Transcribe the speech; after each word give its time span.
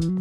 Ladies 0.00 0.20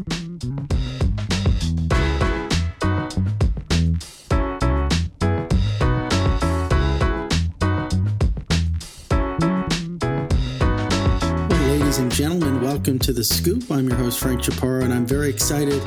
and 12.00 12.12
gentlemen, 12.12 12.60
welcome 12.60 12.98
to 12.98 13.14
The 13.14 13.24
Scoop. 13.24 13.70
I'm 13.70 13.88
your 13.88 13.98
host, 13.98 14.20
Frank 14.20 14.42
Chaparro, 14.42 14.84
and 14.84 14.92
I'm 14.92 15.05
very 15.05 15.30
excited 15.30 15.84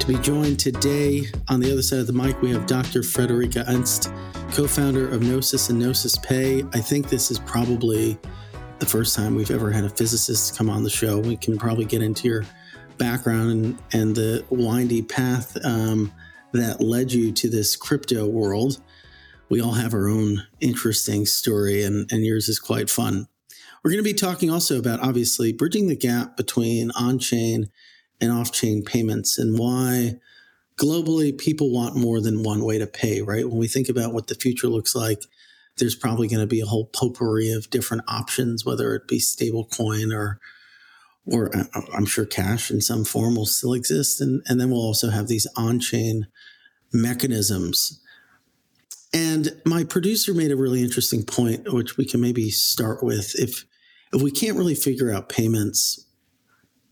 to 0.00 0.06
be 0.08 0.16
joined 0.16 0.58
today 0.58 1.26
on 1.48 1.60
the 1.60 1.70
other 1.70 1.82
side 1.82 2.00
of 2.00 2.08
the 2.08 2.12
mic. 2.12 2.42
We 2.42 2.50
have 2.50 2.66
Dr. 2.66 3.02
Friederike 3.02 3.64
Ernst, 3.68 4.10
co 4.50 4.66
founder 4.66 5.08
of 5.08 5.22
Gnosis 5.22 5.70
and 5.70 5.78
Gnosis 5.78 6.16
Pay. 6.16 6.64
I 6.72 6.80
think 6.80 7.08
this 7.08 7.30
is 7.30 7.38
probably 7.38 8.18
the 8.80 8.86
first 8.86 9.14
time 9.14 9.36
we've 9.36 9.52
ever 9.52 9.70
had 9.70 9.84
a 9.84 9.90
physicist 9.90 10.58
come 10.58 10.68
on 10.68 10.82
the 10.82 10.90
show. 10.90 11.20
We 11.20 11.36
can 11.36 11.58
probably 11.58 11.84
get 11.84 12.02
into 12.02 12.26
your 12.26 12.44
background 13.00 13.50
and, 13.50 13.78
and 13.92 14.14
the 14.14 14.44
windy 14.50 15.02
path 15.02 15.56
um, 15.64 16.12
that 16.52 16.80
led 16.80 17.10
you 17.10 17.32
to 17.32 17.48
this 17.48 17.74
crypto 17.74 18.26
world. 18.26 18.80
We 19.48 19.60
all 19.60 19.72
have 19.72 19.94
our 19.94 20.06
own 20.06 20.46
interesting 20.60 21.26
story, 21.26 21.82
and, 21.82 22.08
and 22.12 22.24
yours 22.24 22.48
is 22.48 22.60
quite 22.60 22.88
fun. 22.88 23.26
We're 23.82 23.90
going 23.90 24.04
to 24.04 24.08
be 24.10 24.14
talking 24.14 24.50
also 24.50 24.78
about 24.78 25.00
obviously 25.00 25.52
bridging 25.52 25.88
the 25.88 25.96
gap 25.96 26.36
between 26.36 26.90
on 26.92 27.18
chain 27.18 27.70
and 28.20 28.30
off 28.30 28.52
chain 28.52 28.84
payments 28.84 29.38
and 29.38 29.58
why 29.58 30.20
globally 30.78 31.36
people 31.36 31.72
want 31.72 31.96
more 31.96 32.20
than 32.20 32.42
one 32.42 32.62
way 32.62 32.78
to 32.78 32.86
pay, 32.86 33.22
right? 33.22 33.48
When 33.48 33.58
we 33.58 33.68
think 33.68 33.88
about 33.88 34.12
what 34.12 34.26
the 34.26 34.34
future 34.34 34.68
looks 34.68 34.94
like, 34.94 35.22
there's 35.78 35.94
probably 35.94 36.28
going 36.28 36.40
to 36.40 36.46
be 36.46 36.60
a 36.60 36.66
whole 36.66 36.86
potpourri 36.86 37.50
of 37.50 37.70
different 37.70 38.04
options, 38.06 38.66
whether 38.66 38.94
it 38.94 39.08
be 39.08 39.18
stablecoin 39.18 40.14
or 40.14 40.38
or 41.26 41.54
uh, 41.56 41.64
I'm 41.94 42.06
sure 42.06 42.24
cash 42.24 42.70
in 42.70 42.80
some 42.80 43.04
form 43.04 43.36
will 43.36 43.46
still 43.46 43.74
exist. 43.74 44.20
And, 44.20 44.42
and 44.46 44.60
then 44.60 44.70
we'll 44.70 44.80
also 44.80 45.10
have 45.10 45.28
these 45.28 45.46
on 45.56 45.80
chain 45.80 46.26
mechanisms. 46.92 48.00
And 49.12 49.60
my 49.64 49.84
producer 49.84 50.34
made 50.34 50.52
a 50.52 50.56
really 50.56 50.82
interesting 50.82 51.24
point, 51.24 51.72
which 51.72 51.96
we 51.96 52.04
can 52.04 52.20
maybe 52.20 52.50
start 52.50 53.02
with. 53.02 53.34
If 53.38 53.64
if 54.12 54.22
we 54.22 54.30
can't 54.30 54.56
really 54.56 54.74
figure 54.74 55.12
out 55.12 55.28
payments, 55.28 56.04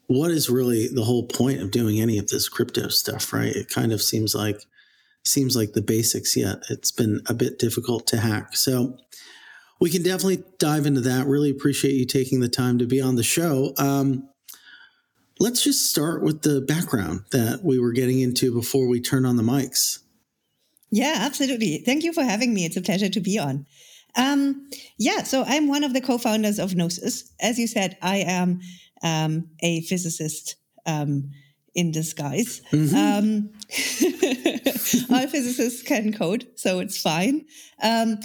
what 0.07 0.31
is 0.31 0.49
really 0.49 0.89
the 0.89 1.05
whole 1.05 1.27
point 1.27 1.61
of 1.61 1.71
doing 1.71 2.01
any 2.01 2.17
of 2.19 2.29
this 2.29 2.49
crypto 2.49 2.89
stuff, 2.89 3.33
right? 3.33 3.55
It 3.55 3.69
kind 3.69 3.93
of 3.93 4.03
seems 4.03 4.35
like 4.35 4.61
seems 5.25 5.57
like 5.57 5.73
the 5.73 5.83
basics 5.83 6.37
yet. 6.37 6.59
It's 6.71 6.91
been 6.91 7.21
a 7.27 7.35
bit 7.35 7.59
difficult 7.59 8.07
to 8.09 8.19
hack. 8.19 8.57
So 8.57 8.99
we 9.81 9.91
can 9.91 10.03
definitely 10.03 10.45
dive 10.59 10.87
into 10.87 11.01
that. 11.03 11.27
Really 11.27 11.51
appreciate 11.51 11.95
you 11.95 12.07
taking 12.07 12.41
the 12.41 12.49
time 12.49 12.79
to 12.79 12.87
be 12.87 13.01
on 13.01 13.17
the 13.17 13.23
show. 13.23 13.73
Um, 13.79 14.29
let's 15.39 15.63
just 15.63 15.91
start 15.91 16.23
with 16.23 16.43
the 16.43 16.61
background 16.61 17.25
that 17.31 17.61
we 17.63 17.79
were 17.79 17.93
getting 17.93 18.21
into 18.21 18.53
before 18.53 18.89
we 18.89 19.01
turn 19.01 19.25
on 19.25 19.37
the 19.37 19.43
mics. 19.43 20.01
Yeah, 20.91 21.17
absolutely. 21.19 21.79
Thank 21.79 22.03
you 22.03 22.13
for 22.13 22.23
having 22.23 22.55
me. 22.55 22.65
It's 22.65 22.77
a 22.77 22.83
pleasure 22.83 23.11
to 23.11 23.21
be 23.21 23.39
on. 23.39 23.67
Um, 24.17 24.69
yeah, 24.99 25.23
so 25.23 25.45
I'm 25.47 25.69
one 25.69 25.85
of 25.85 25.93
the 25.93 26.01
co-founders 26.01 26.59
of 26.59 26.75
Gnosis. 26.75 27.31
As 27.41 27.59
you 27.59 27.67
said, 27.67 27.97
I 28.03 28.19
am 28.19 28.61
um, 29.03 29.49
a 29.61 29.83
physicist 29.83 30.57
um, 30.87 31.31
in 31.75 31.93
disguise. 31.93 32.63
Mm-hmm. 32.73 32.97
Um, 32.97 33.51
all 35.15 35.27
physicists 35.29 35.83
can 35.83 36.13
code, 36.13 36.49
so 36.57 36.81
it's 36.81 37.01
fine. 37.01 37.45
Um, 37.83 38.19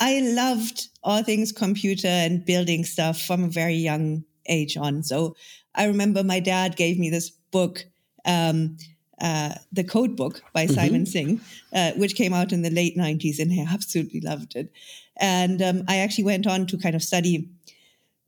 I 0.00 0.20
loved 0.20 0.88
all 1.02 1.22
things 1.22 1.52
computer 1.52 2.08
and 2.08 2.44
building 2.44 2.84
stuff 2.84 3.20
from 3.20 3.44
a 3.44 3.48
very 3.48 3.74
young 3.74 4.24
age 4.46 4.76
on. 4.76 5.02
So 5.02 5.36
I 5.74 5.86
remember 5.86 6.22
my 6.22 6.40
dad 6.40 6.76
gave 6.76 6.98
me 6.98 7.10
this 7.10 7.30
book, 7.30 7.84
um, 8.24 8.76
uh, 9.20 9.54
The 9.72 9.84
Code 9.84 10.16
Book 10.16 10.42
by 10.52 10.66
mm-hmm. 10.66 10.74
Simon 10.74 11.06
Singh, 11.06 11.40
uh, 11.72 11.92
which 11.92 12.16
came 12.16 12.32
out 12.32 12.52
in 12.52 12.62
the 12.62 12.70
late 12.70 12.96
90s, 12.96 13.38
and 13.38 13.52
I 13.52 13.72
absolutely 13.72 14.20
loved 14.20 14.56
it. 14.56 14.72
And 15.16 15.62
um, 15.62 15.84
I 15.88 15.98
actually 15.98 16.24
went 16.24 16.46
on 16.46 16.66
to 16.66 16.78
kind 16.78 16.96
of 16.96 17.02
study 17.02 17.48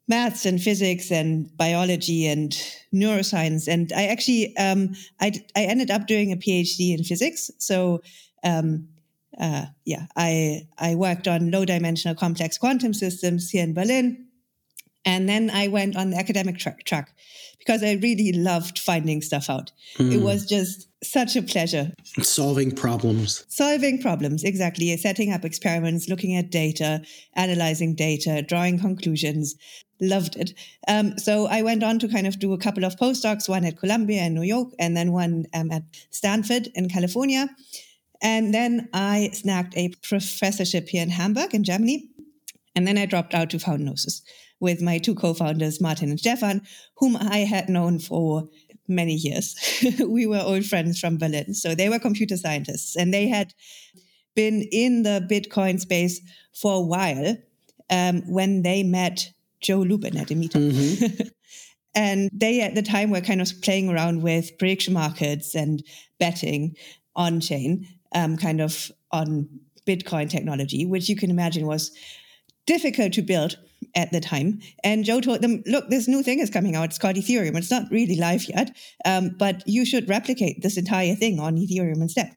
maths 0.09 0.47
and 0.47 0.63
physics 0.63 1.11
and 1.11 1.55
biology 1.57 2.27
and 2.27 2.53
neuroscience. 2.95 3.67
And 3.67 3.93
I 3.93 4.07
actually, 4.07 4.57
um, 4.57 4.95
I, 5.21 5.33
I 5.57 5.63
ended 5.63 5.91
up 5.91 6.07
doing 6.07 6.33
a 6.33 6.37
PhD 6.37 6.97
in 6.97 7.03
physics. 7.03 7.51
So, 7.59 8.03
um, 8.45 8.89
uh, 9.41 9.67
yeah, 9.85 10.07
I, 10.17 10.67
I 10.79 10.95
worked 10.95 11.29
on 11.29 11.51
low 11.51 11.65
dimensional 11.65 12.15
complex 12.15 12.59
quantum 12.59 12.95
systems 12.95 13.51
here 13.51 13.65
in 13.65 13.75
Berlin. 13.75 14.27
And 15.05 15.29
then 15.29 15.51
I 15.51 15.69
went 15.69 15.97
on 15.97 16.11
the 16.11 16.19
academic 16.19 16.59
track, 16.59 16.85
track 16.85 17.15
because 17.59 17.83
I 17.83 17.93
really 17.95 18.33
loved 18.33 18.79
finding 18.79 19.23
stuff 19.23 19.49
out. 19.49 19.73
Mm. 19.99 20.15
It 20.15 20.19
was 20.19 20.47
just 20.47 20.89
such 21.05 21.37
a 21.37 21.43
pleasure. 21.43 21.93
Solving 22.23 22.73
problems. 22.73 23.45
Solving 23.49 24.01
problems, 24.01 24.43
exactly. 24.43 24.97
Setting 24.97 25.33
up 25.33 25.45
experiments, 25.45 26.09
looking 26.09 26.37
at 26.37 26.51
data, 26.51 27.03
analyzing 27.35 27.95
data, 27.95 28.43
drawing 28.43 28.79
conclusions. 28.79 29.55
Loved 30.01 30.37
it. 30.37 30.53
Um, 30.89 31.17
so 31.19 31.47
I 31.47 31.63
went 31.63 31.83
on 31.83 31.99
to 32.01 32.09
kind 32.09 32.27
of 32.27 32.39
do 32.39 32.53
a 32.53 32.59
couple 32.59 32.85
of 32.85 32.97
postdocs, 32.97 33.49
one 33.49 33.65
at 33.65 33.79
Columbia 33.79 34.25
in 34.25 34.35
New 34.35 34.43
York, 34.43 34.69
and 34.79 34.97
then 34.97 35.13
one 35.13 35.47
um, 35.55 35.71
at 35.71 35.85
Stanford 36.11 36.69
in 36.75 36.89
California. 36.89 37.49
And 38.27 38.53
then 38.53 38.89
I 38.93 39.31
snagged 39.35 39.75
a 39.77 39.91
professorship 40.03 40.89
here 40.89 41.03
in 41.05 41.11
Hamburg 41.11 41.55
in 41.55 41.63
Germany. 41.63 42.09
And 42.75 42.85
then 42.85 42.99
I 42.99 43.07
dropped 43.07 43.35
out 43.35 43.51
to 43.51 43.61
found 43.61 43.85
Gnosis 43.85 44.21
with 44.59 44.83
my 44.83 44.99
two 44.99 45.15
co-founders, 45.15 45.81
Martin 45.81 46.11
and 46.11 46.19
Stefan, 46.19 46.63
whom 46.97 47.17
I 47.17 47.39
had 47.39 47.69
known 47.69 48.01
for 48.01 48.49
many 48.89 49.15
years. 49.15 49.55
we 50.09 50.27
were 50.27 50.41
old 50.41 50.65
friends 50.65 50.99
from 50.99 51.19
Berlin. 51.19 51.55
So 51.55 51.77
they 51.77 51.89
were 51.89 52.01
computer 52.01 52.37
scientists 52.37 52.97
and 52.97 53.15
they 53.15 53.29
had 53.29 53.55
been 54.35 54.67
in 54.73 55.05
the 55.05 55.25
Bitcoin 55.31 55.79
space 55.79 56.21
for 56.53 56.75
a 56.75 56.81
while 56.81 57.37
um, 57.91 58.23
when 58.27 58.63
they 58.63 58.83
met 58.83 59.31
Joe 59.61 59.79
Lubin 59.79 60.17
at 60.17 60.33
a 60.33 60.35
meetup. 60.35 60.73
Mm-hmm. 60.73 61.29
and 61.95 62.29
they 62.33 62.61
at 62.61 62.75
the 62.75 62.83
time 62.83 63.11
were 63.11 63.21
kind 63.21 63.41
of 63.41 63.53
playing 63.63 63.89
around 63.89 64.23
with 64.23 64.59
prediction 64.59 64.95
markets 64.95 65.55
and 65.55 65.85
betting 66.19 66.75
on 67.15 67.41
chain, 67.41 67.87
um, 68.15 68.37
kind 68.37 68.61
of 68.61 68.91
on 69.13 69.49
Bitcoin 69.87 70.29
technology, 70.29 70.85
which 70.85 71.09
you 71.09 71.17
can 71.17 71.31
imagine 71.31 71.67
was 71.67 71.91
difficult 72.67 73.13
to 73.13 73.23
build 73.23 73.57
at 73.95 74.11
the 74.11 74.21
time. 74.21 74.61
And 74.83 75.05
Joe 75.05 75.21
told 75.21 75.43
them, 75.43 75.63
look, 75.67 75.89
this 75.89 76.09
new 76.09 76.23
thing 76.23 76.41
is 76.41 76.51
coming 76.51 76.75
out. 76.75 76.87
It's 76.87 76.99
called 76.99 77.17
Ethereum. 77.17 77.57
It's 77.57 77.71
not 77.71 77.91
really 77.91 78.17
live 78.17 78.49
yet, 78.49 78.77
um, 79.05 79.37
but 79.39 79.63
you 79.67 79.85
should 79.85 80.09
replicate 80.09 80.63
this 80.63 80.77
entire 80.77 81.15
thing 81.15 81.39
on 81.39 81.57
Ethereum 81.57 82.03
instead. 82.03 82.35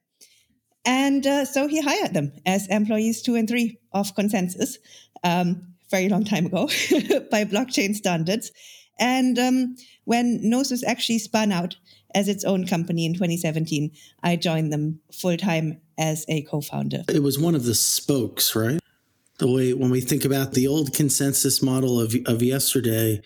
And 0.85 1.25
uh, 1.25 1.46
so 1.46 1.68
he 1.68 1.81
hired 1.81 2.13
them 2.13 2.31
as 2.46 2.68
employees 2.68 3.22
two 3.22 3.35
and 3.35 3.47
three 3.47 3.79
of 3.91 4.16
ConsenSys 4.16 4.78
um, 5.24 5.74
very 5.91 6.08
long 6.08 6.24
time 6.24 6.46
ago 6.46 6.68
by 7.31 7.46
blockchain 7.46 7.96
standards. 7.96 8.52
And 8.99 9.39
um, 9.39 9.75
when 10.05 10.39
Gnosis 10.41 10.83
actually 10.83 11.19
spun 11.19 11.51
out 11.51 11.77
as 12.15 12.27
its 12.27 12.43
own 12.43 12.65
company 12.65 13.05
in 13.05 13.13
2017, 13.13 13.91
I 14.23 14.35
joined 14.35 14.73
them 14.73 14.99
full 15.13 15.37
time 15.37 15.79
as 15.97 16.25
a 16.27 16.41
co 16.43 16.61
founder. 16.61 17.03
It 17.07 17.23
was 17.23 17.39
one 17.39 17.55
of 17.55 17.63
the 17.63 17.75
spokes, 17.75 18.55
right? 18.55 18.79
the 19.39 19.47
way 19.47 19.73
when 19.73 19.89
we 19.89 20.01
think 20.01 20.23
about 20.23 20.53
the 20.53 20.67
old 20.67 20.91
ConsenSys 20.91 21.63
model 21.63 21.99
of, 21.99 22.15
of 22.27 22.43
yesterday, 22.43 23.21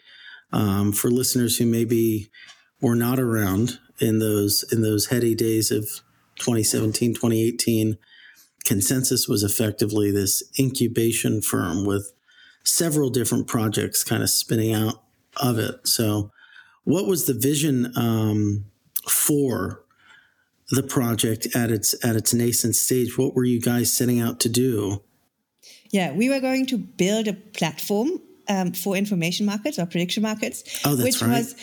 um, 0.53 0.93
for 0.93 1.09
listeners 1.09 1.57
who 1.57 1.65
maybe 1.65 2.29
were 2.79 2.95
not 2.95 3.19
around 3.19 3.79
in 3.99 4.19
those 4.19 4.63
in 4.71 4.81
those 4.81 5.07
heady 5.07 5.35
days 5.35 5.71
of 5.71 5.83
2017, 6.39 7.15
2018, 7.15 7.97
ConsenSys 8.65 9.27
was 9.27 9.43
effectively 9.43 10.11
this 10.11 10.43
incubation 10.59 11.41
firm 11.41 11.85
with 11.85 12.13
several 12.63 13.09
different 13.09 13.47
projects 13.47 14.03
kind 14.03 14.23
of 14.23 14.29
spinning 14.29 14.73
out 14.73 15.02
of 15.37 15.59
it. 15.59 15.87
So, 15.87 16.31
what 16.83 17.07
was 17.07 17.25
the 17.25 17.33
vision 17.33 17.91
um, 17.95 18.65
for 19.07 19.83
the 20.69 20.83
project 20.83 21.47
at 21.55 21.71
its 21.71 21.93
at 22.03 22.15
its 22.15 22.33
nascent 22.33 22.75
stage? 22.75 23.17
What 23.17 23.35
were 23.35 23.43
you 23.43 23.59
guys 23.59 23.91
setting 23.91 24.19
out 24.19 24.39
to 24.41 24.49
do? 24.49 25.03
Yeah, 25.91 26.11
we 26.11 26.29
were 26.29 26.39
going 26.39 26.65
to 26.67 26.77
build 26.77 27.27
a 27.27 27.33
platform 27.33 28.19
um, 28.49 28.73
for 28.73 28.95
information 28.95 29.45
markets 29.45 29.77
or 29.77 29.85
prediction 29.85 30.23
markets. 30.23 30.81
Oh, 30.85 30.95
that's 30.95 31.03
which 31.03 31.21
right. 31.21 31.37
was, 31.37 31.55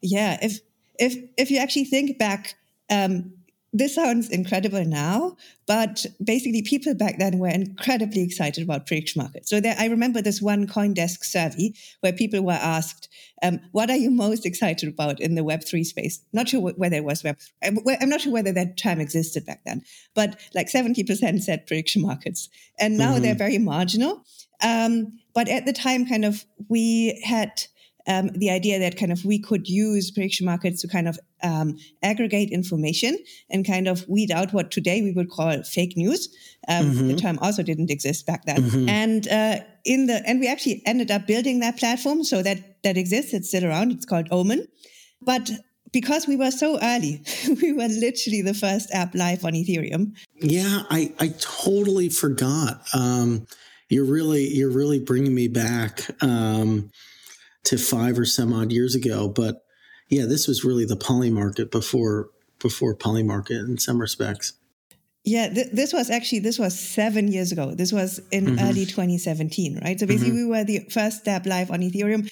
yeah. 0.00 0.38
If 0.40 0.60
if 0.98 1.16
if 1.36 1.50
you 1.50 1.58
actually 1.58 1.86
think 1.86 2.18
back, 2.18 2.54
um, 2.90 3.32
this 3.74 3.96
sounds 3.96 4.30
incredible 4.30 4.84
now, 4.84 5.36
but 5.66 6.06
basically 6.22 6.62
people 6.62 6.94
back 6.94 7.18
then 7.18 7.40
were 7.40 7.48
incredibly 7.48 8.22
excited 8.22 8.62
about 8.62 8.86
prediction 8.86 9.20
markets. 9.20 9.50
So 9.50 9.60
there, 9.60 9.74
I 9.76 9.86
remember 9.86 10.22
this 10.22 10.40
one 10.40 10.68
CoinDesk 10.68 11.24
survey 11.24 11.74
where 12.00 12.12
people 12.12 12.40
were 12.42 12.52
asked, 12.52 13.08
um, 13.42 13.58
what 13.72 13.90
are 13.90 13.96
you 13.96 14.12
most 14.12 14.46
excited 14.46 14.88
about 14.88 15.20
in 15.20 15.34
the 15.34 15.42
Web3 15.42 15.84
space? 15.84 16.22
Not 16.32 16.48
sure 16.48 16.60
whether 16.60 16.94
it 16.94 17.04
was 17.04 17.24
Web, 17.24 17.36
I'm 17.64 18.08
not 18.08 18.20
sure 18.20 18.32
whether 18.32 18.52
that 18.52 18.76
term 18.76 19.00
existed 19.00 19.44
back 19.44 19.62
then, 19.66 19.82
but 20.14 20.40
like 20.54 20.70
70% 20.70 21.42
said 21.42 21.66
prediction 21.66 22.00
markets. 22.00 22.48
And 22.78 22.96
now 22.96 23.14
mm-hmm. 23.14 23.22
they're 23.22 23.34
very 23.34 23.58
marginal. 23.58 24.24
Um, 24.62 25.18
but 25.34 25.48
at 25.48 25.66
the 25.66 25.72
time, 25.72 26.06
kind 26.06 26.24
of, 26.24 26.44
we 26.68 27.20
had 27.24 27.64
um, 28.06 28.28
the 28.34 28.50
idea 28.50 28.78
that 28.78 28.98
kind 28.98 29.12
of 29.12 29.24
we 29.24 29.38
could 29.38 29.68
use 29.68 30.10
prediction 30.10 30.46
markets 30.46 30.82
to 30.82 30.88
kind 30.88 31.08
of 31.08 31.18
um, 31.42 31.76
aggregate 32.02 32.50
information 32.50 33.18
and 33.50 33.66
kind 33.66 33.88
of 33.88 34.06
weed 34.08 34.30
out 34.30 34.52
what 34.52 34.70
today 34.70 35.02
we 35.02 35.12
would 35.12 35.30
call 35.30 35.62
fake 35.62 35.96
news. 35.96 36.28
Um, 36.68 36.86
mm-hmm. 36.86 37.08
The 37.08 37.16
term 37.16 37.38
also 37.40 37.62
didn't 37.62 37.90
exist 37.90 38.26
back 38.26 38.44
then, 38.44 38.62
mm-hmm. 38.62 38.88
and 38.88 39.28
uh, 39.28 39.56
in 39.84 40.06
the 40.06 40.22
and 40.26 40.40
we 40.40 40.48
actually 40.48 40.82
ended 40.86 41.10
up 41.10 41.26
building 41.26 41.60
that 41.60 41.78
platform 41.78 42.24
so 42.24 42.42
that 42.42 42.82
that 42.82 42.96
exists. 42.96 43.32
It's 43.32 43.48
still 43.48 43.64
around. 43.64 43.92
It's 43.92 44.06
called 44.06 44.28
Omen, 44.30 44.66
but 45.22 45.50
because 45.94 46.26
we 46.26 46.36
were 46.36 46.50
so 46.50 46.78
early, 46.82 47.22
we 47.62 47.72
were 47.72 47.88
literally 47.88 48.42
the 48.42 48.52
first 48.52 48.92
app 48.92 49.14
live 49.14 49.44
on 49.44 49.52
Ethereum. 49.52 50.12
Yeah, 50.40 50.82
I, 50.90 51.14
I 51.20 51.28
totally 51.38 52.10
forgot. 52.10 52.82
Um, 52.92 53.46
you're 53.88 54.04
really 54.04 54.48
you're 54.48 54.72
really 54.72 54.98
bringing 54.98 55.34
me 55.34 55.48
back 55.48 56.10
um, 56.22 56.90
to 57.64 57.78
five 57.78 58.18
or 58.18 58.24
some 58.24 58.52
odd 58.52 58.72
years 58.72 58.94
ago. 58.94 59.28
But 59.28 59.64
yeah, 60.08 60.26
this 60.26 60.46
was 60.46 60.64
really 60.64 60.84
the 60.84 60.96
Polymarket 60.96 61.70
before 61.70 62.30
before 62.60 62.94
Polymarket 62.94 63.66
in 63.68 63.78
some 63.78 64.00
respects. 64.00 64.54
Yeah, 65.24 65.48
th- 65.48 65.70
this 65.72 65.92
was 65.92 66.10
actually 66.10 66.40
this 66.40 66.58
was 66.58 66.78
seven 66.78 67.32
years 67.32 67.50
ago. 67.50 67.74
This 67.74 67.92
was 67.92 68.20
in 68.30 68.46
mm-hmm. 68.46 68.64
early 68.66 68.84
2017, 68.84 69.80
right? 69.82 69.98
So 69.98 70.06
basically, 70.06 70.32
mm-hmm. 70.32 70.50
we 70.50 70.56
were 70.56 70.64
the 70.64 70.86
first 70.90 71.20
step 71.20 71.46
live 71.46 71.70
on 71.70 71.80
Ethereum, 71.80 72.30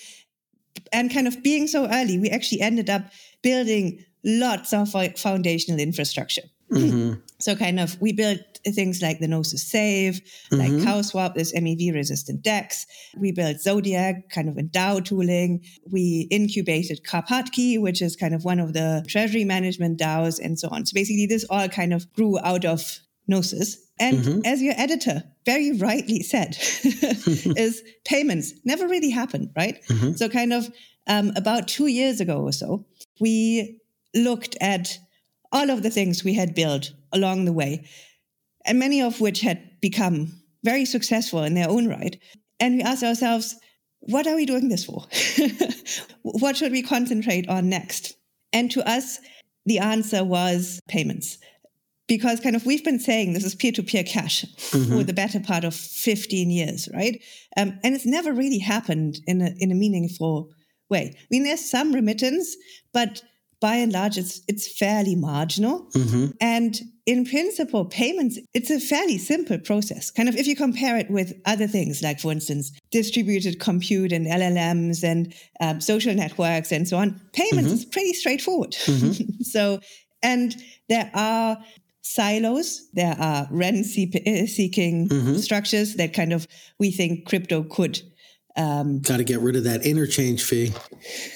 and 0.92 1.12
kind 1.12 1.26
of 1.26 1.42
being 1.42 1.66
so 1.66 1.88
early, 1.90 2.18
we 2.18 2.28
actually 2.28 2.60
ended 2.60 2.90
up 2.90 3.02
building 3.42 4.04
lots 4.24 4.72
of 4.72 4.90
foundational 5.18 5.80
infrastructure. 5.80 6.42
Mm-hmm. 6.72 7.20
So 7.38 7.56
kind 7.56 7.80
of 7.80 8.00
we 8.00 8.12
built 8.12 8.40
things 8.64 9.02
like 9.02 9.18
the 9.18 9.26
Gnosis 9.26 9.62
Safe, 9.68 10.20
mm-hmm. 10.50 10.56
like 10.56 10.70
CowSwap, 10.86 11.34
this 11.34 11.52
MEV 11.52 11.92
resistant 11.92 12.42
DEX. 12.42 12.86
We 13.18 13.32
built 13.32 13.60
Zodiac, 13.60 14.30
kind 14.30 14.48
of 14.48 14.54
DAO 14.54 15.04
tooling. 15.04 15.64
We 15.90 16.28
incubated 16.30 17.04
Karpatkey, 17.04 17.80
which 17.80 18.00
is 18.00 18.16
kind 18.16 18.34
of 18.34 18.44
one 18.44 18.60
of 18.60 18.72
the 18.72 19.04
treasury 19.08 19.44
management 19.44 19.98
DAOs 19.98 20.38
and 20.38 20.58
so 20.58 20.68
on. 20.70 20.86
So 20.86 20.94
basically 20.94 21.26
this 21.26 21.44
all 21.50 21.68
kind 21.68 21.92
of 21.92 22.10
grew 22.12 22.38
out 22.42 22.64
of 22.64 23.00
Gnosis. 23.26 23.78
And 23.98 24.18
mm-hmm. 24.18 24.40
as 24.44 24.62
your 24.62 24.74
editor 24.76 25.22
very 25.44 25.72
rightly 25.72 26.22
said, 26.22 26.56
is 26.86 27.82
payments 28.04 28.52
never 28.64 28.88
really 28.88 29.10
happen, 29.10 29.50
right? 29.56 29.82
Mm-hmm. 29.84 30.12
So 30.12 30.28
kind 30.28 30.52
of 30.52 30.68
um, 31.06 31.32
about 31.36 31.68
two 31.68 31.86
years 31.86 32.20
ago 32.20 32.42
or 32.42 32.52
so, 32.52 32.84
we 33.20 33.80
looked 34.14 34.56
at 34.60 34.98
all 35.52 35.70
of 35.70 35.82
the 35.82 35.90
things 35.90 36.24
we 36.24 36.34
had 36.34 36.54
built 36.54 36.92
along 37.12 37.44
the 37.44 37.52
way, 37.52 37.86
and 38.64 38.78
many 38.78 39.02
of 39.02 39.20
which 39.20 39.40
had 39.40 39.80
become 39.80 40.32
very 40.64 40.84
successful 40.84 41.42
in 41.42 41.54
their 41.54 41.68
own 41.68 41.88
right. 41.88 42.16
And 42.60 42.76
we 42.76 42.82
asked 42.82 43.02
ourselves, 43.02 43.56
what 44.00 44.26
are 44.26 44.36
we 44.36 44.46
doing 44.46 44.68
this 44.68 44.84
for? 44.84 45.04
what 46.22 46.56
should 46.56 46.72
we 46.72 46.82
concentrate 46.82 47.48
on 47.48 47.68
next? 47.68 48.14
And 48.52 48.70
to 48.72 48.88
us, 48.88 49.18
the 49.66 49.78
answer 49.78 50.24
was 50.24 50.80
payments. 50.88 51.38
Because 52.08 52.40
kind 52.40 52.56
of 52.56 52.66
we've 52.66 52.84
been 52.84 52.98
saying 52.98 53.32
this 53.32 53.44
is 53.44 53.54
peer 53.54 53.72
to 53.72 53.82
peer 53.82 54.02
cash 54.02 54.44
mm-hmm. 54.44 54.96
for 54.96 55.04
the 55.04 55.12
better 55.12 55.40
part 55.40 55.64
of 55.64 55.74
15 55.74 56.50
years, 56.50 56.88
right? 56.92 57.22
Um, 57.56 57.78
and 57.82 57.94
it's 57.94 58.04
never 58.04 58.32
really 58.32 58.58
happened 58.58 59.20
in 59.26 59.40
a, 59.40 59.54
in 59.58 59.70
a 59.70 59.76
meaningful 59.76 60.50
way. 60.90 61.14
I 61.16 61.26
mean, 61.30 61.44
there's 61.44 61.70
some 61.70 61.92
remittance, 61.92 62.56
but 62.92 63.22
by 63.62 63.76
and 63.76 63.92
large, 63.92 64.18
it's 64.18 64.42
it's 64.48 64.76
fairly 64.76 65.14
marginal. 65.14 65.86
Mm-hmm. 65.94 66.32
And 66.40 66.78
in 67.06 67.24
principle, 67.24 67.84
payments, 67.86 68.38
it's 68.52 68.70
a 68.70 68.78
fairly 68.78 69.16
simple 69.16 69.58
process. 69.58 70.10
Kind 70.10 70.28
of 70.28 70.36
if 70.36 70.46
you 70.46 70.54
compare 70.54 70.98
it 70.98 71.10
with 71.10 71.32
other 71.46 71.66
things, 71.66 72.02
like 72.02 72.20
for 72.20 72.32
instance, 72.32 72.72
distributed 72.90 73.60
compute 73.60 74.12
and 74.12 74.26
LLMs 74.26 75.02
and 75.02 75.32
um, 75.60 75.80
social 75.80 76.14
networks 76.14 76.72
and 76.72 76.86
so 76.86 76.98
on, 76.98 77.20
payments 77.32 77.70
mm-hmm. 77.70 77.78
is 77.78 77.84
pretty 77.86 78.12
straightforward. 78.12 78.72
Mm-hmm. 78.72 79.42
so, 79.42 79.80
and 80.22 80.54
there 80.88 81.10
are 81.14 81.56
silos, 82.02 82.88
there 82.92 83.16
are 83.18 83.46
rent 83.50 83.86
seeking 83.86 85.08
mm-hmm. 85.08 85.36
structures 85.36 85.94
that 85.94 86.12
kind 86.12 86.32
of 86.32 86.46
we 86.78 86.90
think 86.90 87.26
crypto 87.26 87.62
could 87.62 88.02
um, 88.56 89.00
Got 89.00 89.18
to 89.18 89.24
get 89.24 89.40
rid 89.40 89.56
of 89.56 89.64
that 89.64 89.84
interchange 89.84 90.42
fee. 90.42 90.72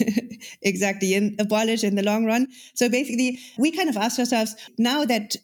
exactly, 0.62 1.14
and 1.14 1.40
abolish 1.40 1.84
in 1.84 1.94
the 1.94 2.02
long 2.02 2.26
run. 2.26 2.48
So 2.74 2.88
basically, 2.88 3.38
we 3.58 3.72
kind 3.72 3.88
of 3.88 3.96
asked 3.96 4.18
ourselves 4.18 4.54
now 4.78 5.04
that 5.04 5.36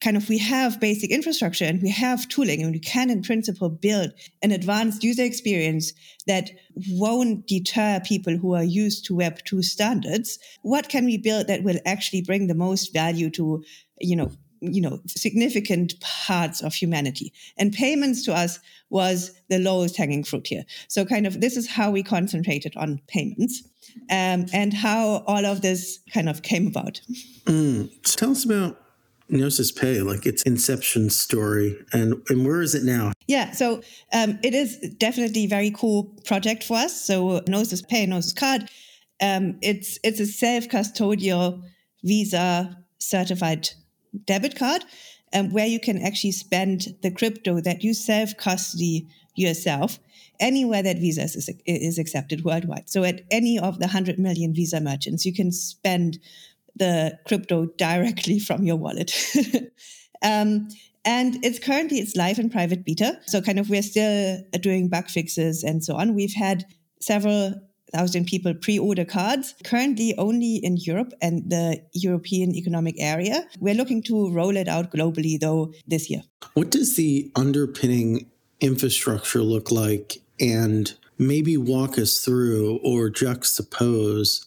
kind 0.00 0.16
of 0.16 0.28
we 0.28 0.38
have 0.38 0.80
basic 0.80 1.10
infrastructure 1.10 1.64
and 1.64 1.82
we 1.82 1.90
have 1.90 2.26
tooling 2.28 2.62
and 2.62 2.72
we 2.72 2.78
can 2.78 3.10
in 3.10 3.22
principle 3.22 3.68
build 3.68 4.10
an 4.42 4.50
advanced 4.50 5.04
user 5.04 5.22
experience 5.22 5.92
that 6.26 6.50
won't 6.92 7.46
deter 7.46 8.00
people 8.04 8.36
who 8.36 8.54
are 8.54 8.64
used 8.64 9.04
to 9.04 9.14
web 9.14 9.38
2 9.44 9.62
standards 9.62 10.38
what 10.62 10.88
can 10.88 11.04
we 11.04 11.18
build 11.18 11.46
that 11.48 11.62
will 11.62 11.78
actually 11.84 12.22
bring 12.22 12.46
the 12.46 12.54
most 12.54 12.92
value 12.94 13.28
to 13.28 13.62
you 13.98 14.16
know 14.16 14.30
you 14.60 14.80
know 14.80 15.00
significant 15.06 15.98
parts 16.00 16.62
of 16.62 16.74
humanity 16.74 17.32
and 17.56 17.72
payments 17.72 18.24
to 18.24 18.32
us 18.32 18.58
was 18.90 19.32
the 19.48 19.58
lowest 19.58 19.96
hanging 19.96 20.24
fruit 20.24 20.46
here 20.46 20.64
so 20.88 21.04
kind 21.04 21.26
of 21.26 21.40
this 21.40 21.56
is 21.56 21.68
how 21.68 21.90
we 21.90 22.02
concentrated 22.02 22.76
on 22.76 23.00
payments 23.06 23.62
um, 24.10 24.46
and 24.52 24.72
how 24.74 25.24
all 25.26 25.44
of 25.46 25.62
this 25.62 26.00
kind 26.12 26.28
of 26.28 26.42
came 26.42 26.66
about 26.66 27.00
mm. 27.46 27.90
so 28.06 28.18
tell 28.18 28.30
us 28.30 28.44
about 28.44 28.76
Gnosis 29.32 29.70
Pay, 29.70 30.00
like 30.00 30.26
its 30.26 30.42
inception 30.42 31.08
story, 31.08 31.78
and 31.92 32.14
and 32.28 32.44
where 32.44 32.62
is 32.62 32.74
it 32.74 32.82
now? 32.82 33.12
Yeah, 33.28 33.52
so 33.52 33.80
um, 34.12 34.40
it 34.42 34.54
is 34.54 34.76
definitely 34.98 35.44
a 35.44 35.48
very 35.48 35.70
cool 35.70 36.12
project 36.24 36.64
for 36.64 36.76
us. 36.76 37.00
So 37.00 37.40
Gnosis 37.46 37.82
Pay, 37.82 38.06
Gnosis 38.06 38.32
Card, 38.32 38.68
um, 39.22 39.56
it's 39.62 39.98
it's 40.02 40.18
a 40.18 40.26
self 40.26 40.68
custodial 40.68 41.62
Visa 42.02 42.76
certified 42.98 43.70
debit 44.24 44.56
card 44.56 44.84
um, 45.32 45.50
where 45.52 45.66
you 45.66 45.80
can 45.80 45.98
actually 45.98 46.32
spend 46.32 46.96
the 47.02 47.10
crypto 47.10 47.60
that 47.60 47.82
you 47.82 47.94
self 47.94 48.36
custody 48.36 49.06
yourself 49.34 49.98
anywhere 50.40 50.82
that 50.82 50.98
Visa 50.98 51.22
is, 51.22 51.50
is 51.66 51.98
accepted 51.98 52.44
worldwide. 52.44 52.88
So 52.88 53.04
at 53.04 53.22
any 53.30 53.58
of 53.58 53.78
the 53.78 53.86
100 53.86 54.18
million 54.18 54.54
Visa 54.54 54.80
merchants, 54.80 55.24
you 55.24 55.34
can 55.34 55.52
spend 55.52 56.18
the 56.76 57.18
crypto 57.26 57.66
directly 57.76 58.38
from 58.46 58.64
your 58.64 58.76
wallet. 58.76 59.12
um, 60.22 60.68
and 61.04 61.42
it's 61.44 61.58
currently 61.58 61.98
it's 61.98 62.16
live 62.16 62.38
in 62.38 62.50
private 62.50 62.84
beta. 62.84 63.18
So 63.26 63.40
kind 63.40 63.58
of 63.58 63.70
we're 63.70 63.82
still 63.82 64.42
doing 64.60 64.88
bug 64.88 65.08
fixes 65.08 65.62
and 65.62 65.82
so 65.82 65.96
on. 65.96 66.14
We've 66.14 66.34
had 66.34 66.64
several 67.00 67.54
thousand 67.92 68.26
people 68.26 68.54
pre-order 68.54 69.04
cards 69.04 69.54
currently 69.64 70.14
only 70.18 70.56
in 70.56 70.76
Europe 70.76 71.12
and 71.20 71.48
the 71.50 71.82
European 71.92 72.54
Economic 72.54 72.94
Area. 72.98 73.46
We're 73.60 73.74
looking 73.74 74.02
to 74.04 74.30
roll 74.30 74.56
it 74.56 74.68
out 74.68 74.92
globally 74.92 75.38
though 75.38 75.72
this 75.86 76.10
year. 76.10 76.22
What 76.54 76.70
does 76.70 76.96
the 76.96 77.30
underpinning 77.36 78.30
infrastructure 78.60 79.42
look 79.42 79.70
like 79.70 80.18
and 80.38 80.94
maybe 81.18 81.56
walk 81.56 81.98
us 81.98 82.24
through 82.24 82.80
or 82.82 83.10
juxtapose 83.10 84.46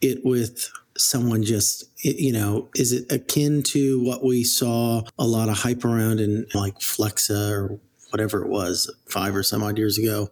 it 0.00 0.24
with 0.24 0.68
someone 0.96 1.42
just 1.42 1.84
you 2.04 2.32
know 2.32 2.68
is 2.76 2.92
it 2.92 3.10
akin 3.10 3.62
to 3.62 4.02
what 4.04 4.22
we 4.22 4.44
saw 4.44 5.02
a 5.18 5.26
lot 5.26 5.48
of 5.48 5.56
hype 5.56 5.84
around 5.84 6.20
in 6.20 6.44
like 6.54 6.78
flexa 6.80 7.50
or 7.50 7.78
whatever 8.10 8.42
it 8.42 8.48
was 8.48 8.94
five 9.08 9.34
or 9.34 9.42
some 9.42 9.62
odd 9.62 9.78
years 9.78 9.96
ago 9.96 10.28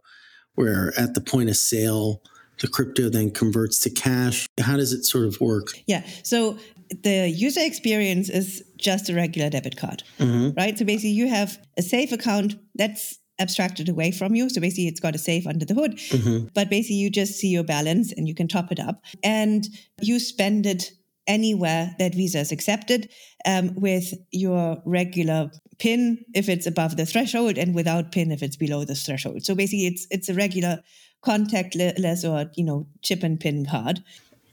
where 0.54 0.92
at 0.98 1.14
the 1.14 1.20
point 1.20 1.48
of 1.48 1.56
sale, 1.56 2.22
the 2.60 2.68
crypto 2.68 3.08
then 3.08 3.30
converts 3.30 3.78
to 3.80 3.90
cash? 3.90 4.46
How 4.60 4.76
does 4.76 4.92
it 4.92 5.04
sort 5.04 5.26
of 5.26 5.40
work? 5.40 5.68
Yeah. 5.86 6.06
So 6.22 6.58
the 7.02 7.28
user 7.28 7.60
experience 7.62 8.28
is 8.28 8.64
just 8.76 9.08
a 9.08 9.14
regular 9.14 9.50
debit 9.50 9.76
card, 9.76 10.02
mm-hmm. 10.18 10.50
right? 10.56 10.76
So 10.78 10.84
basically, 10.84 11.10
you 11.10 11.28
have 11.28 11.58
a 11.78 11.82
safe 11.82 12.12
account 12.12 12.56
that's 12.74 13.18
abstracted 13.38 13.88
away 13.88 14.10
from 14.10 14.34
you. 14.34 14.50
So 14.50 14.60
basically, 14.60 14.88
it's 14.88 15.00
got 15.00 15.14
a 15.14 15.18
safe 15.18 15.46
under 15.46 15.64
the 15.64 15.74
hood, 15.74 15.96
mm-hmm. 15.96 16.48
but 16.54 16.68
basically, 16.68 16.96
you 16.96 17.10
just 17.10 17.34
see 17.34 17.48
your 17.48 17.64
balance 17.64 18.12
and 18.12 18.28
you 18.28 18.34
can 18.34 18.48
top 18.48 18.72
it 18.72 18.80
up 18.80 19.02
and 19.22 19.66
you 20.00 20.18
spend 20.18 20.66
it 20.66 20.92
anywhere 21.26 21.94
that 21.98 22.14
Visa 22.14 22.40
is 22.40 22.52
accepted 22.52 23.10
um, 23.46 23.74
with 23.76 24.14
your 24.30 24.82
regular 24.84 25.50
PIN 25.78 26.24
if 26.34 26.48
it's 26.48 26.66
above 26.66 26.96
the 26.96 27.06
threshold 27.06 27.56
and 27.58 27.74
without 27.74 28.12
PIN 28.12 28.32
if 28.32 28.42
it's 28.42 28.56
below 28.56 28.84
the 28.84 28.94
threshold. 28.94 29.44
So 29.44 29.54
basically, 29.54 29.86
it's 29.86 30.06
it's 30.10 30.28
a 30.28 30.34
regular 30.34 30.80
contactless 31.24 32.28
or 32.28 32.50
you 32.56 32.64
know 32.64 32.86
chip 33.02 33.22
and 33.22 33.38
pin 33.38 33.66
card. 33.66 34.02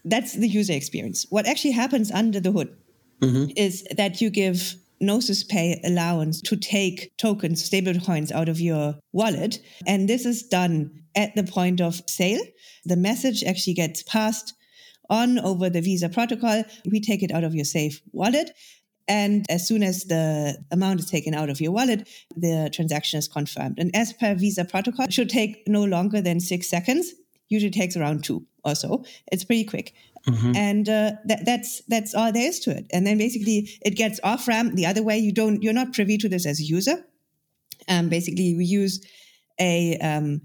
That's 0.06 0.34
the 0.34 0.48
user 0.48 0.74
experience. 0.74 1.26
What 1.30 1.48
actually 1.48 1.72
happens 1.72 2.12
under 2.12 2.40
the 2.40 2.52
hood 2.52 2.76
mm-hmm. 3.22 3.52
is 3.56 3.84
that 3.98 4.22
you 4.22 4.30
give 4.30 4.76
Gnosis 5.00 5.44
Pay 5.44 5.80
allowance 5.84 6.42
to 6.42 6.56
take 6.56 7.12
tokens, 7.18 7.64
stable 7.64 8.00
coins 8.00 8.32
out 8.32 8.50
of 8.50 8.60
your 8.60 8.96
wallet. 9.12 9.60
And 9.86 10.10
this 10.10 10.26
is 10.26 10.44
done 10.44 11.04
at 11.16 11.36
the 11.36 11.44
point 11.44 11.82
of 11.82 12.02
sale. 12.08 12.42
The 12.86 12.96
message 12.96 13.44
actually 13.44 13.74
gets 13.74 14.04
passed 14.04 14.54
on 15.10 15.40
over 15.40 15.70
the 15.70 15.82
Visa 15.82 16.10
protocol. 16.10 16.64
We 16.90 17.00
take 17.00 17.24
it 17.24 17.32
out 17.32 17.44
of 17.44 17.56
your 17.56 17.66
safe 17.66 18.02
wallet. 18.12 18.52
And 19.08 19.46
as 19.50 19.66
soon 19.66 19.84
as 19.84 20.04
the 20.04 20.58
amount 20.70 21.00
is 21.00 21.10
taken 21.10 21.34
out 21.34 21.50
of 21.50 21.62
your 21.62 21.72
wallet, 21.72 22.10
the 22.36 22.70
transaction 22.74 23.20
is 23.20 23.28
confirmed. 23.28 23.80
And 23.80 23.96
as 23.96 24.12
per 24.12 24.36
Visa 24.36 24.66
protocol, 24.66 25.06
it 25.06 25.14
should 25.14 25.30
take 25.30 25.64
no 25.68 25.86
longer 25.86 26.22
than 26.22 26.40
six 26.40 26.70
seconds. 26.70 27.14
usually 27.48 27.72
takes 27.72 27.96
around 27.96 28.26
two 28.26 28.46
or 28.66 28.76
so. 28.76 29.06
It's 29.32 29.46
pretty 29.46 29.64
quick. 29.64 29.94
Mm-hmm. 30.28 30.56
And 30.56 30.90
uh, 30.90 31.12
that, 31.26 31.46
that's 31.46 31.82
that's 31.88 32.14
all 32.14 32.34
there 32.34 32.50
is 32.50 32.60
to 32.62 32.72
it. 32.72 32.86
And 32.92 33.08
then 33.08 33.18
basically 33.18 33.70
it 33.82 33.96
gets 33.96 34.20
off 34.24 34.48
ramp 34.48 34.74
the 34.74 34.86
other 34.86 35.02
way. 35.04 35.18
You 35.18 35.32
don't 35.32 35.64
you're 35.64 35.74
not 35.74 35.94
privy 35.94 36.18
to 36.18 36.28
this 36.28 36.46
as 36.46 36.60
a 36.60 36.64
user. 36.64 37.06
Um, 37.88 38.10
basically, 38.10 38.56
we 38.56 38.66
use 38.66 39.06
a 39.60 39.98
um, 40.00 40.42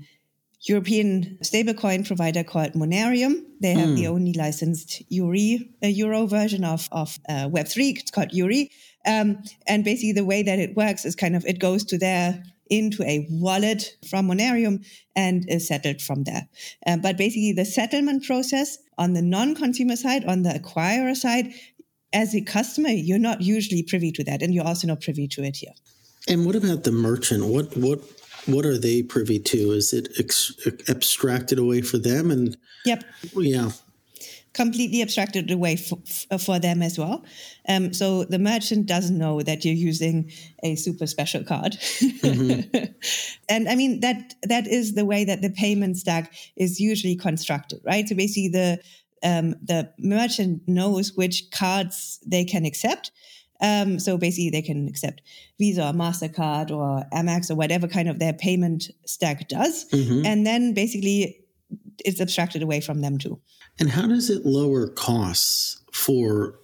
European 0.68 1.38
stablecoin 1.42 2.06
provider 2.06 2.44
called 2.44 2.72
Monerium. 2.72 3.44
They 3.60 3.72
have 3.74 3.90
mm. 3.90 3.96
the 3.96 4.06
only 4.06 4.32
licensed 4.32 5.02
EURe, 5.10 5.68
a 5.82 5.88
Euro 5.88 6.26
version 6.26 6.64
of, 6.64 6.88
of 6.92 7.18
uh, 7.28 7.48
Web3. 7.48 7.98
It's 7.98 8.10
called 8.10 8.30
EURe. 8.30 8.68
Um, 9.04 9.42
and 9.66 9.84
basically, 9.84 10.12
the 10.12 10.24
way 10.24 10.42
that 10.42 10.58
it 10.60 10.76
works 10.76 11.04
is 11.04 11.16
kind 11.16 11.34
of 11.34 11.44
it 11.46 11.58
goes 11.58 11.84
to 11.86 11.98
their 11.98 12.42
into 12.70 13.02
a 13.02 13.26
wallet 13.28 13.96
from 14.08 14.28
Monerium 14.28 14.84
and 15.14 15.44
is 15.48 15.68
settled 15.68 16.00
from 16.00 16.24
there. 16.24 16.48
Um, 16.86 17.00
but 17.00 17.18
basically, 17.18 17.52
the 17.52 17.64
settlement 17.64 18.24
process 18.24 18.78
on 18.98 19.14
the 19.14 19.22
non 19.22 19.54
consumer 19.54 19.96
side, 19.96 20.24
on 20.24 20.42
the 20.42 20.50
acquirer 20.50 21.16
side, 21.16 21.52
as 22.12 22.34
a 22.34 22.40
customer, 22.40 22.90
you're 22.90 23.18
not 23.18 23.42
usually 23.42 23.82
privy 23.82 24.12
to 24.12 24.24
that. 24.24 24.42
And 24.42 24.54
you're 24.54 24.66
also 24.66 24.86
not 24.86 25.00
privy 25.00 25.26
to 25.28 25.42
it 25.42 25.56
here. 25.56 25.72
And 26.28 26.46
what 26.46 26.54
about 26.54 26.84
the 26.84 26.92
merchant? 26.92 27.46
What, 27.46 27.76
what, 27.76 28.00
what 28.46 28.66
are 28.66 28.78
they 28.78 29.02
privy 29.02 29.38
to? 29.38 29.72
Is 29.72 29.92
it 29.92 30.08
ex- 30.18 30.52
abstracted 30.88 31.58
away 31.58 31.82
for 31.82 31.98
them? 31.98 32.30
And 32.30 32.56
yep, 32.84 33.04
yeah, 33.36 33.70
completely 34.52 35.00
abstracted 35.00 35.50
away 35.50 35.76
for, 35.76 35.98
for 36.38 36.58
them 36.58 36.82
as 36.82 36.98
well. 36.98 37.24
Um, 37.68 37.92
so 37.92 38.24
the 38.24 38.38
merchant 38.38 38.86
doesn't 38.86 39.16
know 39.16 39.42
that 39.42 39.64
you're 39.64 39.74
using 39.74 40.30
a 40.62 40.76
super 40.76 41.06
special 41.06 41.44
card. 41.44 41.72
Mm-hmm. 41.72 42.92
and 43.48 43.68
I 43.68 43.74
mean 43.74 44.00
that 44.00 44.34
that 44.42 44.66
is 44.66 44.94
the 44.94 45.04
way 45.04 45.24
that 45.24 45.42
the 45.42 45.50
payment 45.50 45.96
stack 45.96 46.34
is 46.56 46.80
usually 46.80 47.16
constructed, 47.16 47.80
right? 47.84 48.08
So 48.08 48.14
basically 48.14 48.48
the 48.48 48.80
um, 49.24 49.54
the 49.62 49.92
merchant 49.98 50.62
knows 50.66 51.12
which 51.12 51.44
cards 51.52 52.18
they 52.26 52.44
can 52.44 52.64
accept. 52.64 53.12
Um, 53.62 53.98
so 53.98 54.18
basically, 54.18 54.50
they 54.50 54.62
can 54.62 54.88
accept 54.88 55.22
Visa 55.58 55.88
or 55.88 55.92
Mastercard 55.92 56.70
or 56.70 57.04
Amex 57.12 57.50
or 57.50 57.54
whatever 57.54 57.86
kind 57.86 58.08
of 58.08 58.18
their 58.18 58.32
payment 58.32 58.90
stack 59.06 59.48
does, 59.48 59.88
mm-hmm. 59.90 60.26
and 60.26 60.44
then 60.46 60.74
basically 60.74 61.38
it's 62.04 62.20
abstracted 62.20 62.62
away 62.62 62.80
from 62.80 63.00
them 63.00 63.18
too. 63.18 63.40
And 63.78 63.90
how 63.90 64.06
does 64.06 64.28
it 64.30 64.44
lower 64.44 64.88
costs 64.88 65.80
for 65.92 66.58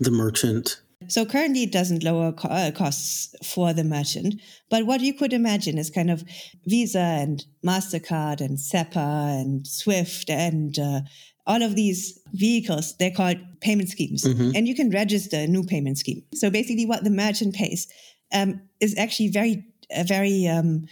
the 0.00 0.10
merchant? 0.10 0.80
So 1.08 1.24
currently 1.24 1.64
it 1.64 1.72
doesn't 1.72 2.02
lower 2.02 2.32
co- 2.32 2.48
uh, 2.48 2.70
costs 2.70 3.34
for 3.44 3.72
the 3.72 3.84
merchant, 3.84 4.40
but 4.70 4.86
what 4.86 5.00
you 5.00 5.12
could 5.12 5.32
imagine 5.32 5.78
is 5.78 5.90
kind 5.90 6.10
of 6.10 6.24
Visa 6.64 6.98
and 6.98 7.44
Mastercard 7.64 8.40
and 8.40 8.58
SEPA 8.58 9.40
and 9.40 9.66
Swift 9.66 10.30
and 10.30 10.78
uh, 10.78 11.00
all 11.46 11.62
of 11.62 11.76
these 11.76 12.18
vehicles, 12.32 12.96
they're 12.98 13.10
called 13.10 13.38
payment 13.60 13.88
schemes, 13.88 14.24
mm-hmm. 14.24 14.52
and 14.54 14.66
you 14.66 14.74
can 14.74 14.90
register 14.90 15.36
a 15.36 15.46
new 15.46 15.64
payment 15.64 15.98
scheme. 15.98 16.22
So 16.34 16.50
basically, 16.50 16.86
what 16.86 17.04
the 17.04 17.10
merchant 17.10 17.54
pays 17.54 17.86
um, 18.32 18.60
is 18.80 18.96
actually 18.98 19.28
very, 19.28 19.64
uh, 19.96 20.02
very, 20.02 20.46
um, 20.46 20.86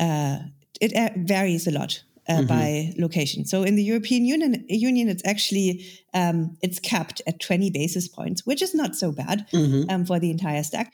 uh, 0.00 0.38
it 0.80 0.94
uh, 0.96 1.10
varies 1.16 1.66
a 1.66 1.70
lot 1.70 2.02
uh, 2.28 2.34
mm-hmm. 2.34 2.46
by 2.46 2.92
location. 2.96 3.44
So 3.44 3.62
in 3.62 3.76
the 3.76 3.84
European 3.84 4.24
Union, 4.24 4.64
Union 4.68 5.08
it's 5.08 5.24
actually 5.26 5.84
um, 6.14 6.56
it's 6.62 6.78
capped 6.78 7.20
at 7.26 7.40
20 7.40 7.70
basis 7.70 8.08
points, 8.08 8.46
which 8.46 8.62
is 8.62 8.74
not 8.74 8.96
so 8.96 9.12
bad 9.12 9.46
mm-hmm. 9.52 9.90
um, 9.90 10.06
for 10.06 10.18
the 10.18 10.30
entire 10.30 10.62
stack. 10.62 10.92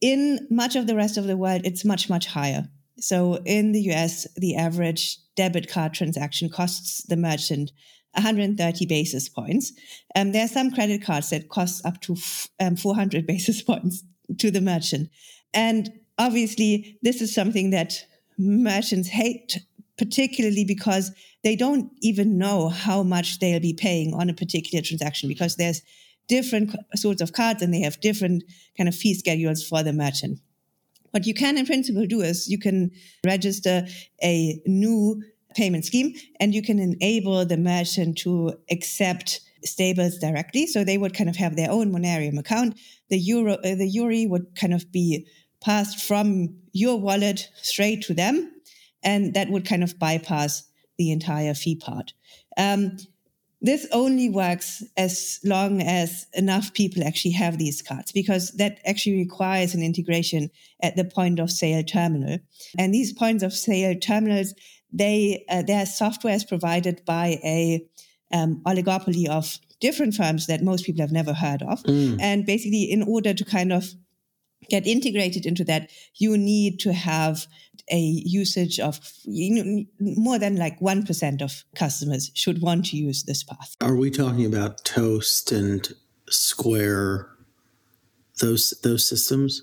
In 0.00 0.46
much 0.50 0.76
of 0.76 0.86
the 0.86 0.96
rest 0.96 1.16
of 1.16 1.26
the 1.26 1.36
world, 1.36 1.62
it's 1.64 1.84
much 1.84 2.08
much 2.08 2.26
higher. 2.26 2.68
So 2.98 3.38
in 3.46 3.72
the 3.72 3.80
US, 3.92 4.26
the 4.36 4.56
average 4.56 5.18
debit 5.36 5.68
card 5.70 5.94
transaction 5.94 6.48
costs 6.48 7.02
the 7.06 7.16
merchant 7.16 7.72
130 8.14 8.86
basis 8.86 9.28
points. 9.28 9.72
Um, 10.16 10.32
there 10.32 10.44
are 10.44 10.48
some 10.48 10.70
credit 10.70 11.02
cards 11.02 11.30
that 11.30 11.48
cost 11.48 11.84
up 11.86 12.00
to 12.02 12.14
f- 12.14 12.48
um, 12.60 12.76
400 12.76 13.26
basis 13.26 13.62
points 13.70 14.02
to 14.38 14.50
the 14.50 14.60
merchant, 14.60 15.10
and 15.54 15.90
obviously 16.18 16.98
this 17.02 17.20
is 17.20 17.34
something 17.34 17.70
that 17.70 18.04
merchants 18.38 19.08
hate 19.08 19.58
particularly 20.00 20.64
because 20.64 21.12
they 21.44 21.54
don't 21.54 21.92
even 22.00 22.38
know 22.38 22.70
how 22.70 23.02
much 23.02 23.38
they'll 23.38 23.60
be 23.60 23.74
paying 23.74 24.14
on 24.14 24.30
a 24.30 24.34
particular 24.34 24.82
transaction 24.82 25.28
because 25.28 25.56
there's 25.56 25.82
different 26.26 26.74
sorts 26.94 27.20
of 27.20 27.34
cards 27.34 27.60
and 27.60 27.74
they 27.74 27.80
have 27.80 28.00
different 28.00 28.42
kind 28.78 28.88
of 28.88 28.94
fee 28.94 29.12
schedules 29.12 29.62
for 29.62 29.82
the 29.82 29.92
merchant. 29.92 30.40
What 31.10 31.26
you 31.26 31.34
can 31.34 31.58
in 31.58 31.66
principle 31.66 32.06
do 32.06 32.22
is 32.22 32.48
you 32.48 32.58
can 32.58 32.92
register 33.26 33.86
a 34.22 34.62
new 34.64 35.22
payment 35.54 35.84
scheme 35.84 36.14
and 36.38 36.54
you 36.54 36.62
can 36.62 36.78
enable 36.78 37.44
the 37.44 37.56
merchant 37.56 38.18
to 38.18 38.54
accept 38.70 39.40
stables 39.64 40.18
directly. 40.18 40.66
So 40.66 40.84
they 40.84 40.98
would 40.98 41.14
kind 41.14 41.28
of 41.28 41.36
have 41.36 41.56
their 41.56 41.70
own 41.70 41.92
Monerium 41.92 42.38
account. 42.38 42.78
The 43.08 43.18
euro, 43.18 43.54
uh, 43.54 43.74
the 43.74 43.90
EURe 43.94 44.28
would 44.28 44.54
kind 44.54 44.72
of 44.72 44.90
be 44.90 45.26
passed 45.60 46.00
from 46.06 46.56
your 46.72 46.98
wallet 46.98 47.48
straight 47.60 48.02
to 48.02 48.14
them 48.14 48.52
and 49.02 49.34
that 49.34 49.50
would 49.50 49.66
kind 49.66 49.82
of 49.82 49.98
bypass 49.98 50.64
the 50.98 51.10
entire 51.10 51.54
fee 51.54 51.76
part. 51.76 52.12
Um, 52.56 52.96
this 53.62 53.86
only 53.92 54.30
works 54.30 54.82
as 54.96 55.38
long 55.44 55.82
as 55.82 56.26
enough 56.32 56.72
people 56.72 57.04
actually 57.04 57.32
have 57.32 57.58
these 57.58 57.82
cards 57.82 58.10
because 58.10 58.52
that 58.52 58.78
actually 58.86 59.16
requires 59.16 59.74
an 59.74 59.82
integration 59.82 60.50
at 60.82 60.96
the 60.96 61.04
point 61.04 61.38
of 61.38 61.50
sale 61.50 61.82
terminal. 61.82 62.38
And 62.78 62.94
these 62.94 63.12
points 63.12 63.42
of 63.42 63.52
sale 63.52 63.98
terminals, 63.98 64.54
they 64.92 65.44
uh, 65.48 65.62
their 65.62 65.86
software 65.86 66.34
is 66.34 66.44
provided 66.44 67.04
by 67.04 67.38
a 67.44 67.86
um, 68.32 68.62
oligopoly 68.66 69.28
of 69.28 69.58
different 69.80 70.14
firms 70.14 70.46
that 70.46 70.62
most 70.62 70.84
people 70.84 71.00
have 71.00 71.12
never 71.12 71.32
heard 71.32 71.62
of. 71.62 71.82
Mm. 71.84 72.18
And 72.20 72.46
basically, 72.46 72.84
in 72.84 73.02
order 73.02 73.34
to 73.34 73.44
kind 73.44 73.72
of 73.72 73.94
get 74.68 74.86
integrated 74.86 75.46
into 75.46 75.64
that, 75.64 75.90
you 76.16 76.36
need 76.36 76.78
to 76.80 76.92
have 76.92 77.46
a 77.90 77.98
usage 77.98 78.78
of 78.78 79.00
you 79.24 79.64
know, 79.64 79.84
more 79.98 80.38
than 80.38 80.56
like 80.56 80.78
1% 80.80 81.42
of 81.42 81.64
customers 81.74 82.30
should 82.34 82.60
want 82.60 82.86
to 82.86 82.96
use 82.96 83.24
this 83.24 83.42
path. 83.42 83.74
Are 83.80 83.96
we 83.96 84.10
talking 84.10 84.44
about 84.44 84.84
Toast 84.84 85.50
and 85.50 85.88
Square, 86.28 87.28
those, 88.40 88.70
those 88.82 89.08
systems? 89.08 89.62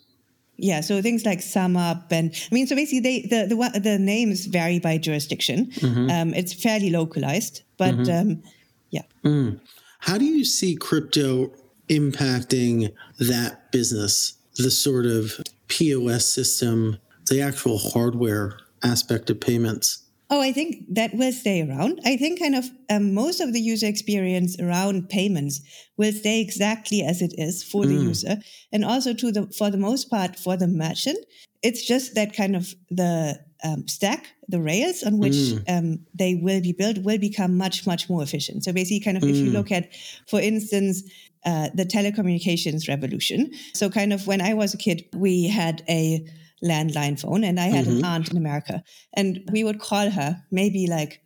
Yeah, 0.58 0.82
so 0.82 1.02
things 1.02 1.26
like 1.26 1.40
SumUp 1.40 2.12
and 2.12 2.34
I 2.34 2.54
mean, 2.54 2.68
so 2.68 2.76
basically, 2.76 3.00
they 3.00 3.22
the 3.22 3.56
the, 3.56 3.80
the 3.80 4.00
names 4.00 4.46
vary 4.48 4.80
by 4.80 4.98
jurisdiction. 4.98 5.68
Mm-hmm. 5.68 6.10
Um, 6.10 6.34
it's 6.34 6.54
fairly 6.54 6.90
localized, 6.90 7.62
but 7.78 7.96
mm-hmm. 7.96 8.32
um, 8.32 8.44
yeah. 8.90 9.04
Mm. 9.24 9.60
How 10.00 10.18
do 10.18 10.26
you 10.26 10.44
see 10.46 10.76
crypto 10.76 11.52
impacting 11.90 12.94
that 13.20 13.72
business? 13.72 14.34
The 14.58 14.72
sort 14.72 15.06
of 15.06 15.40
POS 15.68 16.26
system 16.26 16.98
the 17.28 17.42
actual 17.42 17.78
hardware 17.78 18.58
aspect 18.84 19.30
of 19.30 19.40
payments? 19.40 20.04
Oh, 20.30 20.42
I 20.42 20.52
think 20.52 20.84
that 20.90 21.14
will 21.14 21.32
stay 21.32 21.62
around. 21.62 22.02
I 22.06 22.18
think 22.18 22.40
kind 22.40 22.56
of 22.56 22.66
um, 22.90 23.14
most 23.14 23.40
of 23.40 23.54
the 23.54 23.62
user 23.62 23.88
experience 23.88 24.60
around 24.60 25.08
payments 25.08 25.62
will 25.96 26.12
stay 26.12 26.42
exactly 26.42 27.02
as 27.02 27.22
it 27.22 27.34
is 27.38 27.64
for 27.64 27.86
the 27.86 27.96
mm. 27.96 28.04
user, 28.04 28.36
and 28.74 28.84
also 28.84 29.14
to 29.14 29.32
the 29.32 29.48
for 29.58 29.72
the 29.72 29.78
most 29.78 30.10
part 30.10 30.38
for 30.38 30.58
the 30.58 30.68
merchant. 30.68 31.18
It's 31.64 31.88
just 31.88 32.16
that 32.16 32.36
kind 32.36 32.56
of 32.56 32.74
the 32.90 33.40
um, 33.64 33.88
stack, 33.88 34.28
the 34.50 34.62
rails 34.62 35.02
on 35.02 35.18
which 35.18 35.34
mm. 35.34 35.64
um, 35.70 36.06
they 36.14 36.36
will 36.36 36.62
be 36.62 36.74
built, 36.74 36.98
will 37.00 37.18
become 37.18 37.58
much 37.58 37.88
much 37.88 38.10
more 38.10 38.22
efficient. 38.22 38.66
So 38.66 38.74
basically, 38.74 39.00
kind 39.00 39.18
of 39.18 39.24
mm. 39.24 39.30
if 39.30 39.38
you 39.38 39.52
mm. 39.52 39.54
look 39.54 39.72
at, 39.72 39.94
for 40.28 40.42
instance, 40.42 41.04
uh, 41.46 41.70
the 41.74 41.86
telecommunications 41.86 42.90
revolution. 42.90 43.52
So 43.74 43.90
kind 43.90 44.12
of 44.12 44.28
when 44.28 44.42
I 44.42 44.54
was 44.54 44.74
a 44.74 44.78
kid, 44.78 45.06
we 45.16 45.48
had 45.48 45.84
a 45.88 46.26
landline 46.64 47.20
phone 47.20 47.44
and 47.44 47.60
I 47.60 47.66
had 47.66 47.86
mm-hmm. 47.86 48.00
an 48.00 48.06
aunt 48.06 48.32
in 48.32 48.38
America 48.38 48.84
and 49.14 49.42
we 49.52 49.64
would 49.64 49.80
call 49.80 50.10
her 50.10 50.44
maybe 50.52 50.88
like 50.88 51.22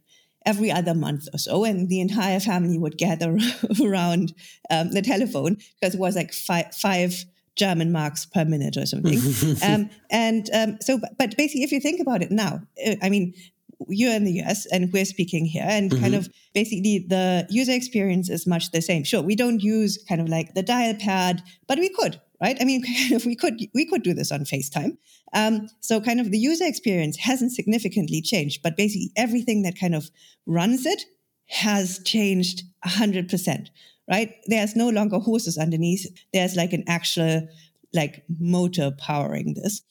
every 0.46 0.72
other 0.72 0.94
month 0.94 1.28
or 1.34 1.38
so 1.38 1.64
and 1.64 1.88
the 1.88 2.02
entire 2.02 2.40
family 2.40 2.78
would 2.78 2.98
gather 2.98 3.38
around 3.84 4.34
um, 4.70 4.92
the 4.92 5.02
telephone 5.02 5.58
because 5.80 5.96
it 5.96 6.00
was 6.00 6.16
like 6.16 6.34
five, 6.34 6.74
five 6.76 7.26
German 7.56 7.92
marks 7.92 8.26
per 8.26 8.46
minute 8.46 8.78
or 8.78 8.86
something. 8.86 9.20
um, 9.64 9.90
and 10.10 10.50
um, 10.54 10.78
so, 10.82 11.00
but 11.18 11.36
basically, 11.38 11.64
if 11.64 11.72
you 11.72 11.80
think 11.80 12.00
about 12.00 12.22
it 12.22 12.32
now, 12.32 12.62
uh, 12.86 12.96
I 13.02 13.10
mean, 13.10 13.34
you're 13.88 14.14
in 14.14 14.24
the 14.24 14.42
US 14.44 14.66
and 14.68 14.92
we're 14.94 15.06
speaking 15.06 15.46
here, 15.46 15.66
and 15.68 15.92
mm-hmm. 15.92 16.02
kind 16.02 16.16
of 16.16 16.30
basically 16.54 17.06
the 17.08 17.46
user 17.50 17.74
experience 17.74 18.30
is 18.30 18.48
much 18.48 18.72
the 18.72 18.82
same. 18.82 19.04
Sure, 19.04 19.22
we 19.22 19.36
don't 19.36 19.62
use 19.62 20.04
kind 20.08 20.22
of 20.22 20.30
like 20.30 20.54
the 20.54 20.64
dial 20.64 20.96
pad, 20.96 21.44
but 21.68 21.78
we 21.78 21.90
could, 21.90 22.22
right? 22.42 22.58
I 22.60 22.66
mean, 22.66 22.82
if 22.86 23.26
we 23.26 23.36
could, 23.36 23.60
we 23.74 23.86
could 23.86 24.04
do 24.04 24.14
this 24.14 24.32
on 24.32 24.42
FaceTime. 24.42 24.98
Um, 25.34 25.70
so 25.80 26.02
kind 26.02 26.20
of 26.20 26.32
the 26.32 26.38
user 26.38 26.66
experience 26.66 27.18
hasn't 27.18 27.54
significantly 27.54 28.22
changed, 28.22 28.62
but 28.64 28.76
basically 28.76 29.12
everything 29.16 29.62
that 29.64 29.80
kind 29.80 29.96
of 29.96 30.10
runs 30.46 30.86
it 30.86 31.04
has 31.48 32.00
changed 32.06 32.64
hundred 32.84 33.30
percent, 33.30 33.70
right? 34.10 34.34
There's 34.48 34.76
no 34.76 34.90
longer 34.90 35.20
horses 35.20 35.58
underneath. 35.58 36.06
There's 36.34 36.56
like 36.56 36.74
an 36.74 36.84
actual 36.88 37.48
like 37.94 38.24
motor 38.40 38.92
powering 38.98 39.54
this. 39.54 39.82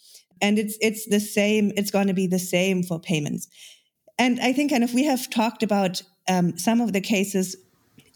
And 0.43 0.59
it's 0.59 0.77
it's 0.81 1.07
the 1.07 1.21
same, 1.21 1.71
it's 1.77 1.91
going 1.91 2.07
to 2.07 2.15
be 2.15 2.27
the 2.27 2.39
same 2.39 2.83
for 2.83 2.99
payments. 2.99 3.47
And 4.19 4.41
I 4.41 4.53
think 4.53 4.71
kind 4.71 4.85
of 4.85 4.95
we 4.95 5.05
have 5.05 5.31
talked 5.31 5.63
about 5.63 6.03
um, 6.29 6.57
some 6.59 6.81
of 6.81 6.93
the 6.93 7.01
cases 7.01 7.57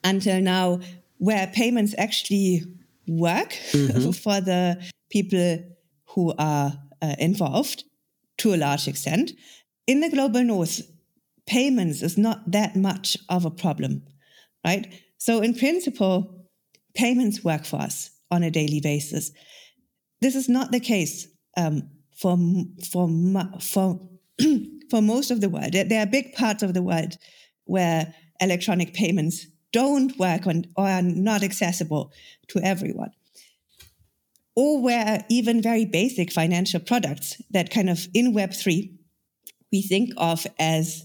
until 0.02 0.40
now 0.40 0.80
where 1.18 1.46
payments 1.48 1.94
actually 1.96 2.62
work 3.06 3.50
mm-hmm. 3.72 4.10
for 4.24 4.40
the 4.40 4.82
people 5.10 5.58
who 6.14 6.34
are 6.38 6.72
uh, 7.02 7.14
involved 7.18 7.84
to 8.38 8.54
a 8.54 8.56
large 8.56 8.88
extent. 8.88 9.32
In 9.86 10.00
the 10.00 10.10
global 10.10 10.42
north, 10.42 10.80
payments 11.46 12.02
is 12.02 12.16
not 12.16 12.50
that 12.50 12.76
much 12.76 13.16
of 13.28 13.44
a 13.44 13.50
problem, 13.50 14.02
right? 14.64 14.92
So, 15.18 15.40
in 15.40 15.54
principle, 15.54 16.46
payments 16.94 17.44
work 17.44 17.64
for 17.64 17.76
us 17.76 18.10
on 18.30 18.42
a 18.42 18.50
daily 18.50 18.80
basis. 18.80 19.30
This 20.20 20.34
is 20.34 20.48
not 20.48 20.72
the 20.72 20.80
case 20.80 21.28
um, 21.56 21.90
for 22.16 22.38
for 22.90 23.08
for 23.60 24.00
for 24.90 25.02
most 25.02 25.30
of 25.30 25.40
the 25.40 25.48
world. 25.48 25.72
There 25.72 26.00
are 26.00 26.06
big 26.06 26.32
parts 26.32 26.62
of 26.62 26.74
the 26.74 26.82
world 26.82 27.16
where 27.64 28.14
electronic 28.40 28.94
payments 28.94 29.46
don't 29.74 30.16
work 30.18 30.46
on, 30.46 30.64
or 30.76 30.86
are 30.88 31.02
not 31.02 31.42
accessible 31.42 32.12
to 32.48 32.60
everyone. 32.60 33.10
Or 34.56 34.80
where 34.80 35.24
even 35.28 35.60
very 35.60 35.84
basic 35.84 36.32
financial 36.32 36.80
products 36.80 37.42
that 37.50 37.70
kind 37.70 37.90
of 37.90 38.06
in 38.14 38.32
Web3 38.32 38.96
we 39.72 39.82
think 39.82 40.12
of 40.16 40.46
as 40.60 41.04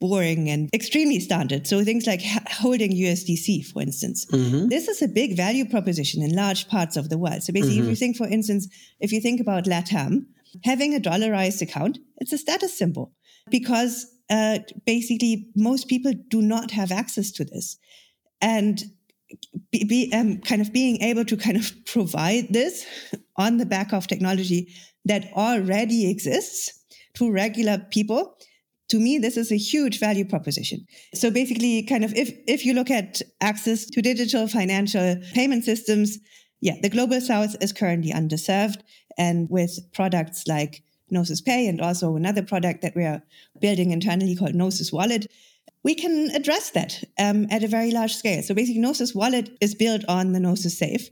boring 0.00 0.50
and 0.50 0.68
extremely 0.74 1.20
standard. 1.20 1.68
So 1.68 1.84
things 1.84 2.04
like 2.06 2.20
holding 2.50 2.90
USDC, 2.92 3.66
for 3.66 3.80
instance. 3.80 4.26
Mm-hmm. 4.26 4.68
This 4.68 4.88
is 4.88 5.00
a 5.02 5.08
big 5.08 5.36
value 5.36 5.64
proposition 5.68 6.22
in 6.22 6.34
large 6.34 6.68
parts 6.68 6.96
of 6.96 7.10
the 7.10 7.18
world. 7.18 7.44
So 7.44 7.52
basically, 7.52 7.76
mm-hmm. 7.76 7.84
if 7.84 7.90
you 7.90 7.96
think, 7.96 8.16
for 8.16 8.26
instance, 8.26 8.66
if 8.98 9.12
you 9.12 9.20
think 9.20 9.40
about 9.40 9.64
LATAM, 9.64 10.26
having 10.64 10.94
a 10.94 11.00
dollarized 11.00 11.62
account, 11.62 11.98
it's 12.16 12.32
a 12.32 12.38
status 12.38 12.76
symbol 12.76 13.12
because 13.50 14.06
uh, 14.30 14.58
basically 14.84 15.48
most 15.54 15.88
people 15.88 16.12
do 16.28 16.42
not 16.42 16.72
have 16.72 16.90
access 16.92 17.30
to 17.32 17.44
this. 17.44 17.78
And 18.40 18.82
be, 19.70 19.84
be 19.84 20.12
um, 20.14 20.38
kind 20.38 20.60
of 20.60 20.72
being 20.72 21.02
able 21.02 21.24
to 21.24 21.36
kind 21.36 21.56
of 21.56 21.72
provide 21.86 22.48
this 22.50 22.86
on 23.36 23.58
the 23.58 23.66
back 23.66 23.92
of 23.92 24.06
technology 24.06 24.72
that 25.04 25.30
already 25.34 26.10
exists 26.10 26.84
to 27.14 27.30
regular 27.30 27.78
people 27.90 28.36
to 28.88 28.98
me 28.98 29.18
this 29.18 29.36
is 29.36 29.52
a 29.52 29.56
huge 29.56 30.00
value 30.00 30.24
proposition. 30.24 30.86
So 31.14 31.30
basically 31.30 31.82
kind 31.82 32.04
of 32.04 32.14
if 32.14 32.32
if 32.46 32.64
you 32.64 32.74
look 32.74 32.90
at 32.90 33.22
access 33.40 33.84
to 33.86 34.02
digital 34.02 34.48
financial 34.48 35.16
payment 35.34 35.64
systems 35.64 36.18
yeah 36.60 36.74
the 36.82 36.88
global 36.88 37.20
south 37.20 37.56
is 37.60 37.72
currently 37.72 38.12
underserved 38.12 38.80
and 39.16 39.48
with 39.50 39.78
products 39.92 40.46
like 40.46 40.82
gnosis 41.10 41.40
pay 41.40 41.66
and 41.66 41.80
also 41.80 42.16
another 42.16 42.42
product 42.42 42.82
that 42.82 42.94
we 42.96 43.04
are 43.04 43.22
building 43.60 43.90
internally 43.90 44.36
called 44.36 44.54
gnosis 44.54 44.92
wallet 44.92 45.26
we 45.84 45.94
can 45.94 46.30
address 46.34 46.70
that 46.70 47.02
um, 47.18 47.46
at 47.50 47.62
a 47.62 47.68
very 47.68 47.90
large 47.90 48.14
scale 48.14 48.42
so 48.42 48.54
basically 48.54 48.80
gnosis 48.80 49.14
wallet 49.14 49.50
is 49.60 49.74
built 49.74 50.04
on 50.08 50.32
the 50.32 50.40
gnosis 50.40 50.78
safe 50.78 51.08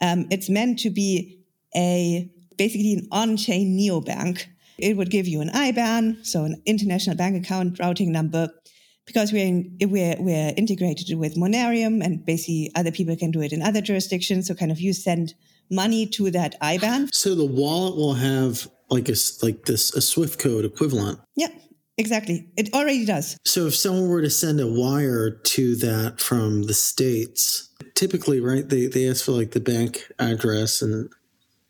um, 0.00 0.26
it's 0.30 0.48
meant 0.48 0.78
to 0.78 0.90
be 0.90 1.40
a 1.76 2.30
basically 2.56 2.94
an 2.94 3.08
on-chain 3.12 3.78
neobank 3.78 4.46
it 4.78 4.96
would 4.96 5.10
give 5.10 5.26
you 5.26 5.40
an 5.40 5.48
IBAN, 5.50 6.24
so 6.24 6.44
an 6.44 6.62
international 6.64 7.16
bank 7.16 7.36
account 7.44 7.78
routing 7.78 8.12
number, 8.12 8.48
because 9.06 9.32
we're, 9.32 9.46
in, 9.46 9.76
we're, 9.82 10.16
we're 10.20 10.54
integrated 10.56 11.16
with 11.18 11.34
Monerium 11.34 12.04
and 12.04 12.24
basically 12.24 12.70
other 12.76 12.92
people 12.92 13.16
can 13.16 13.30
do 13.30 13.40
it 13.42 13.52
in 13.52 13.60
other 13.60 13.80
jurisdictions. 13.80 14.46
So 14.46 14.54
kind 14.54 14.70
of 14.70 14.80
you 14.80 14.92
send 14.92 15.34
money 15.70 16.06
to 16.06 16.30
that 16.30 16.60
IBAN. 16.60 17.12
So 17.12 17.34
the 17.34 17.44
wallet 17.44 17.96
will 17.96 18.14
have 18.14 18.68
like 18.88 19.08
a, 19.08 19.14
like 19.42 19.64
this, 19.64 19.94
a 19.94 20.00
Swift 20.00 20.38
code 20.38 20.64
equivalent. 20.64 21.18
Yeah, 21.34 21.48
exactly. 21.98 22.48
It 22.56 22.72
already 22.72 23.04
does. 23.04 23.36
So 23.44 23.66
if 23.66 23.74
someone 23.74 24.08
were 24.08 24.22
to 24.22 24.30
send 24.30 24.60
a 24.60 24.66
wire 24.66 25.30
to 25.30 25.76
that 25.76 26.20
from 26.20 26.62
the 26.62 26.74
States, 26.74 27.68
typically, 27.94 28.40
right, 28.40 28.68
they, 28.68 28.86
they 28.86 29.08
ask 29.08 29.24
for 29.24 29.32
like 29.32 29.50
the 29.50 29.60
bank 29.60 30.10
address 30.18 30.80
and 30.80 31.10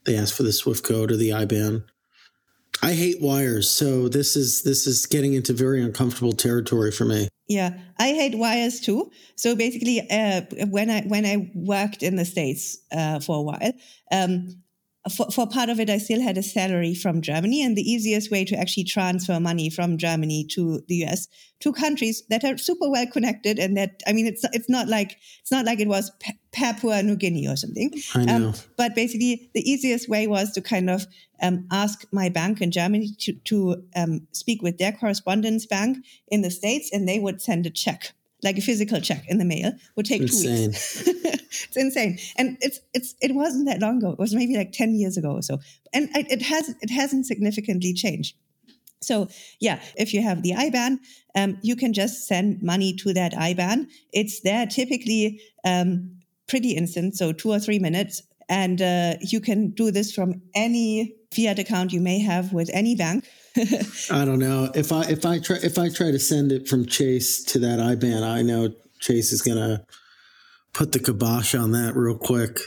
they 0.05 0.17
ask 0.17 0.35
for 0.35 0.43
the 0.43 0.53
Swift 0.53 0.85
code 0.85 1.11
or 1.11 1.17
the 1.17 1.31
IBAN. 1.31 1.85
I 2.83 2.93
hate 2.93 3.21
wires, 3.21 3.69
so 3.69 4.09
this 4.09 4.37
is 4.37 4.63
this 4.63 4.87
is 4.87 5.07
getting 5.07 5.35
into 5.35 5.53
very 5.53 5.83
uncomfortable 5.83 6.33
territory 6.33 6.93
for 6.93 7.05
me. 7.05 7.29
Yeah, 7.49 7.77
I 7.99 8.09
hate 8.09 8.37
wires 8.37 8.81
too. 8.81 9.11
So 9.35 9.57
basically, 9.57 10.01
uh, 10.09 10.43
when 10.69 10.89
I 10.89 11.03
when 11.03 11.27
I 11.27 11.51
worked 11.55 12.03
in 12.05 12.15
the 12.15 12.25
states 12.25 12.79
uh, 12.93 13.19
for 13.19 13.39
a 13.39 13.43
while, 13.43 13.73
um, 14.13 14.63
for, 15.09 15.31
for 15.31 15.47
part 15.47 15.69
of 15.69 15.81
it, 15.81 15.91
I 15.91 15.99
still 15.99 16.21
had 16.21 16.39
a 16.39 16.43
salary 16.43 16.95
from 16.95 17.21
Germany, 17.21 17.63
and 17.63 17.77
the 17.77 17.83
easiest 17.83 18.31
way 18.31 18.45
to 18.45 18.57
actually 18.57 18.85
transfer 18.85 19.39
money 19.39 19.71
from 19.71 19.99
Germany 19.99 20.47
to 20.53 20.83
the 20.89 21.05
US, 21.05 21.29
two 21.61 21.73
countries 21.73 22.23
that 22.31 22.45
are 22.45 22.57
super 22.57 22.89
well 22.91 23.07
connected, 23.07 23.59
and 23.59 23.77
that 23.77 24.03
I 24.07 24.13
mean, 24.13 24.27
it's 24.27 24.45
it's 24.53 24.69
not 24.69 24.89
like 24.89 25.17
it's 25.41 25.53
not 25.53 25.65
like 25.65 25.81
it 25.81 25.89
was 25.89 26.11
Papua 26.53 27.03
New 27.03 27.17
Guinea 27.17 27.47
or 27.47 27.57
something. 27.57 27.93
I 28.15 28.25
know. 28.25 28.49
Um, 28.49 28.55
but 28.77 28.95
basically, 28.95 29.51
the 29.55 29.69
easiest 29.69 30.09
way 30.09 30.27
was 30.27 30.53
to 30.53 30.61
kind 30.61 30.91
of 30.91 31.07
um, 31.43 31.67
ask 31.71 32.05
my 32.13 32.29
bank 32.29 32.61
in 32.61 32.71
Germany 32.71 33.15
to 33.21 33.33
to 33.33 33.83
um, 33.97 34.27
speak 34.33 34.63
with 34.63 34.79
their 34.79 34.93
correspondence 34.93 35.67
bank 35.67 35.99
in 36.29 36.43
the 36.43 36.51
states, 36.51 36.91
and 36.93 37.09
they 37.09 37.19
would 37.19 37.41
send 37.43 37.67
a 37.67 37.71
check 37.71 38.13
like 38.43 38.57
a 38.57 38.61
physical 38.61 39.01
check 39.01 39.25
in 39.29 39.39
the 39.39 39.45
mail 39.45 39.73
would 39.97 40.07
take 40.07 40.23
insane. 40.23 40.71
two 40.73 41.13
weeks. 41.23 41.38
it's 41.65 41.77
insane, 41.77 42.19
and 42.37 42.57
it's 42.61 42.81
it's 42.95 43.15
it 43.21 43.35
wasn't 43.35 43.67
that 43.67 43.81
long 43.81 43.99
ago. 43.99 44.11
It 44.11 44.19
was 44.19 44.35
maybe 44.35 44.57
like 44.57 44.73
ten 44.73 44.95
years 44.95 45.17
ago 45.17 45.33
or 45.33 45.43
so, 45.43 45.59
and 45.93 46.09
it 46.15 46.43
has 46.43 46.75
it 46.81 46.91
hasn't 46.91 47.27
significantly 47.27 47.93
changed. 47.93 48.37
So 49.01 49.29
yeah, 49.61 49.81
if 49.97 50.13
you 50.13 50.23
have 50.23 50.43
the 50.43 50.53
IBAN, 50.53 50.99
um, 51.37 51.59
you 51.63 51.77
can 51.77 51.93
just 51.93 52.27
send 52.27 52.63
money 52.63 52.93
to 52.95 53.13
that 53.15 53.33
IBAN. 53.33 53.87
It's 54.13 54.41
there 54.41 54.67
typically 54.67 55.41
um, 55.65 56.19
pretty 56.49 56.73
instant, 56.73 57.17
so 57.17 57.33
two 57.33 57.51
or 57.51 57.61
three 57.61 57.79
minutes, 57.79 58.23
and 58.49 58.83
uh, 58.83 59.15
you 59.21 59.41
can 59.41 59.71
do 59.71 59.91
this 59.91 60.13
from 60.13 60.43
any 60.55 61.15
fiat 61.33 61.59
account 61.59 61.93
you 61.93 62.01
may 62.01 62.19
have 62.19 62.53
with 62.53 62.71
any 62.73 62.97
bank. 62.97 63.29
I 64.11 64.25
don't 64.25 64.39
know 64.39 64.71
if 64.75 64.93
I 64.93 65.03
if 65.03 65.25
I 65.25 65.39
try 65.39 65.57
if 65.63 65.79
I 65.79 65.89
try 65.89 66.11
to 66.11 66.19
send 66.19 66.53
it 66.53 66.69
from 66.69 66.87
Chase 66.87 67.43
to 67.45 67.59
that 67.61 67.79
IBAN, 67.79 68.23
I 68.23 68.43
know 68.43 68.73
Chase 69.01 69.33
is 69.33 69.43
gonna 69.43 69.85
put 70.73 70.93
the 70.93 70.99
kibosh 70.99 71.55
on 71.55 71.73
that 71.73 71.95
real 71.97 72.17
quick. 72.17 72.61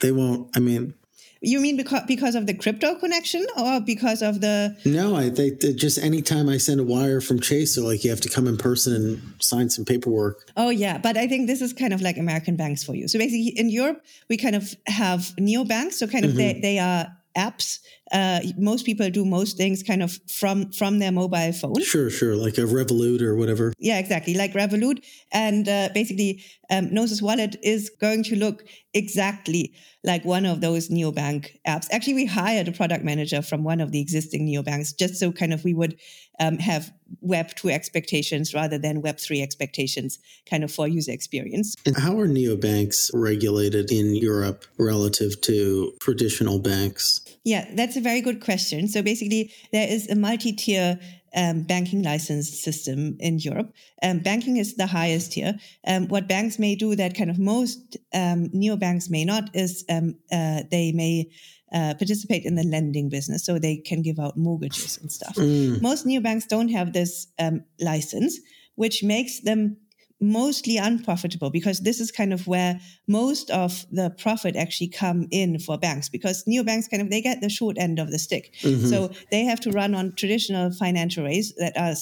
They 0.00 0.12
won't. 0.12 0.54
I 0.56 0.60
mean, 0.60 0.94
you 1.40 1.60
mean 1.60 1.76
because 1.76 2.02
because 2.06 2.34
of 2.34 2.46
the 2.46 2.54
crypto 2.54 2.96
connection 2.96 3.46
or 3.56 3.80
because 3.80 4.22
of 4.22 4.40
the? 4.40 4.76
No, 4.84 5.14
I 5.14 5.30
think 5.30 5.60
that 5.60 5.74
just 5.74 5.98
anytime 5.98 6.48
I 6.48 6.58
send 6.58 6.80
a 6.80 6.84
wire 6.84 7.20
from 7.20 7.40
Chase, 7.40 7.76
they're 7.76 7.84
like 7.84 8.04
you 8.04 8.10
have 8.10 8.20
to 8.22 8.28
come 8.28 8.46
in 8.46 8.56
person 8.56 8.94
and 8.94 9.22
sign 9.38 9.70
some 9.70 9.84
paperwork. 9.84 10.50
Oh 10.56 10.70
yeah, 10.70 10.98
but 10.98 11.16
I 11.16 11.26
think 11.26 11.46
this 11.46 11.60
is 11.60 11.72
kind 11.72 11.92
of 11.92 12.00
like 12.00 12.16
American 12.16 12.56
banks 12.56 12.82
for 12.82 12.94
you. 12.94 13.06
So 13.06 13.18
basically, 13.18 13.52
in 13.56 13.70
Europe, 13.70 14.02
we 14.28 14.36
kind 14.36 14.56
of 14.56 14.74
have 14.86 15.20
neobanks. 15.38 15.94
So 15.94 16.06
kind 16.06 16.24
of 16.24 16.32
mm-hmm. 16.32 16.38
they 16.38 16.60
they 16.60 16.78
are 16.78 17.15
apps. 17.36 17.78
Uh, 18.12 18.40
most 18.56 18.86
people 18.86 19.10
do 19.10 19.24
most 19.24 19.56
things 19.56 19.82
kind 19.82 20.02
of 20.02 20.18
from 20.28 20.70
from 20.72 20.98
their 20.98 21.12
mobile 21.12 21.52
phone. 21.52 21.82
Sure, 21.82 22.08
sure, 22.08 22.36
like 22.36 22.56
a 22.58 22.62
Revolut 22.62 23.20
or 23.20 23.36
whatever. 23.36 23.72
Yeah, 23.78 23.98
exactly, 23.98 24.34
like 24.34 24.52
Revolut. 24.52 25.04
And 25.32 25.68
uh, 25.68 25.88
basically, 25.92 26.44
um, 26.70 26.92
Gnosis 26.92 27.20
Wallet 27.20 27.56
is 27.62 27.90
going 28.00 28.22
to 28.24 28.36
look 28.36 28.64
exactly 28.94 29.74
like 30.04 30.24
one 30.24 30.46
of 30.46 30.60
those 30.60 30.88
neobank 30.88 31.50
apps. 31.66 31.88
Actually, 31.90 32.14
we 32.14 32.26
hired 32.26 32.68
a 32.68 32.72
product 32.72 33.04
manager 33.04 33.42
from 33.42 33.64
one 33.64 33.80
of 33.80 33.90
the 33.90 34.00
existing 34.00 34.46
neobanks 34.46 34.96
just 34.96 35.16
so 35.16 35.32
kind 35.32 35.52
of 35.52 35.64
we 35.64 35.74
would 35.74 35.98
um, 36.38 36.58
have 36.58 36.92
Web 37.20 37.54
2 37.56 37.70
expectations 37.70 38.54
rather 38.54 38.78
than 38.78 39.02
Web 39.02 39.18
3 39.18 39.42
expectations 39.42 40.18
kind 40.48 40.62
of 40.64 40.72
for 40.72 40.86
user 40.86 41.12
experience. 41.12 41.74
And 41.84 41.96
how 41.96 42.18
are 42.18 42.28
neobanks 42.28 43.10
regulated 43.12 43.90
in 43.90 44.14
Europe 44.14 44.64
relative 44.78 45.40
to 45.42 45.92
traditional 46.00 46.58
banks? 46.60 47.20
Yeah, 47.46 47.64
that's 47.74 47.96
a 47.96 48.00
very 48.00 48.22
good 48.22 48.40
question. 48.40 48.88
So 48.88 49.02
basically, 49.02 49.52
there 49.70 49.88
is 49.88 50.08
a 50.08 50.16
multi 50.16 50.52
tier 50.52 50.98
um, 51.36 51.62
banking 51.62 52.02
license 52.02 52.60
system 52.60 53.16
in 53.20 53.38
Europe. 53.38 53.72
Um, 54.02 54.18
banking 54.18 54.56
is 54.56 54.74
the 54.74 54.86
highest 54.86 55.32
here. 55.32 55.54
Um, 55.86 56.08
what 56.08 56.26
banks 56.26 56.58
may 56.58 56.74
do 56.74 56.96
that 56.96 57.16
kind 57.16 57.30
of 57.30 57.38
most 57.38 57.96
um, 58.12 58.48
neobanks 58.48 59.08
may 59.08 59.24
not 59.24 59.54
is 59.54 59.84
um, 59.88 60.16
uh, 60.32 60.64
they 60.72 60.90
may 60.90 61.30
uh, 61.72 61.94
participate 61.94 62.44
in 62.44 62.56
the 62.56 62.64
lending 62.64 63.08
business, 63.08 63.46
so 63.46 63.60
they 63.60 63.76
can 63.76 64.02
give 64.02 64.18
out 64.18 64.36
mortgages 64.36 64.98
and 64.98 65.12
stuff. 65.12 65.36
Mm. 65.36 65.80
Most 65.80 66.04
neobanks 66.04 66.48
don't 66.48 66.70
have 66.70 66.92
this 66.92 67.28
um, 67.38 67.62
license, 67.78 68.40
which 68.74 69.04
makes 69.04 69.38
them 69.42 69.76
mostly 70.20 70.76
unprofitable 70.78 71.50
because 71.50 71.80
this 71.80 72.00
is 72.00 72.10
kind 72.10 72.32
of 72.32 72.46
where 72.46 72.80
most 73.06 73.50
of 73.50 73.84
the 73.92 74.10
profit 74.10 74.56
actually 74.56 74.88
come 74.88 75.26
in 75.30 75.58
for 75.58 75.76
banks 75.76 76.08
because 76.08 76.44
neobanks 76.44 76.90
kind 76.90 77.02
of 77.02 77.10
they 77.10 77.20
get 77.20 77.40
the 77.40 77.50
short 77.50 77.76
end 77.78 77.98
of 77.98 78.10
the 78.10 78.18
stick. 78.18 78.54
Mm-hmm. 78.62 78.86
so 78.86 79.10
they 79.30 79.44
have 79.44 79.60
to 79.60 79.70
run 79.70 79.94
on 79.94 80.14
traditional 80.14 80.70
financial 80.72 81.24
rays 81.24 81.54
that 81.56 81.76
are 81.76 81.94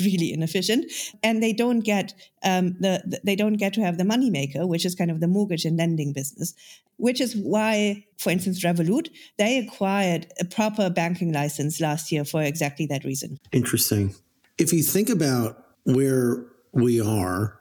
really 0.00 0.32
inefficient 0.32 0.90
and 1.22 1.42
they 1.42 1.52
don't 1.52 1.80
get 1.80 2.12
um, 2.44 2.76
the, 2.80 3.02
the, 3.06 3.20
they 3.24 3.36
don't 3.36 3.54
get 3.54 3.72
to 3.72 3.80
have 3.80 3.96
the 3.96 4.04
money 4.04 4.28
maker 4.28 4.66
which 4.66 4.84
is 4.84 4.94
kind 4.94 5.10
of 5.10 5.20
the 5.20 5.28
mortgage 5.28 5.64
and 5.64 5.76
lending 5.76 6.12
business 6.12 6.54
which 6.98 7.20
is 7.20 7.34
why 7.36 8.04
for 8.18 8.30
instance 8.30 8.62
revolut 8.62 9.08
they 9.38 9.58
acquired 9.58 10.26
a 10.40 10.44
proper 10.44 10.90
banking 10.90 11.32
license 11.32 11.80
last 11.80 12.12
year 12.12 12.24
for 12.24 12.42
exactly 12.42 12.86
that 12.86 13.04
reason. 13.04 13.38
Interesting. 13.52 14.14
If 14.58 14.72
you 14.72 14.82
think 14.82 15.08
about 15.08 15.64
where 15.84 16.44
we 16.72 17.00
are 17.00 17.60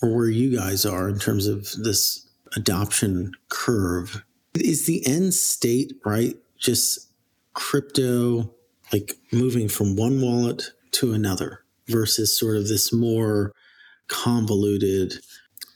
or 0.00 0.16
where 0.16 0.28
you 0.28 0.56
guys 0.56 0.84
are 0.84 1.08
in 1.08 1.18
terms 1.18 1.46
of 1.46 1.70
this 1.82 2.28
adoption 2.56 3.32
curve, 3.48 4.24
is 4.54 4.86
the 4.86 5.06
end 5.06 5.32
state, 5.32 5.94
right? 6.04 6.36
Just 6.58 7.08
crypto, 7.54 8.52
like 8.92 9.16
moving 9.32 9.68
from 9.68 9.96
one 9.96 10.20
wallet 10.20 10.70
to 10.92 11.12
another 11.12 11.64
versus 11.88 12.36
sort 12.38 12.56
of 12.56 12.68
this 12.68 12.92
more 12.92 13.52
convoluted 14.08 15.14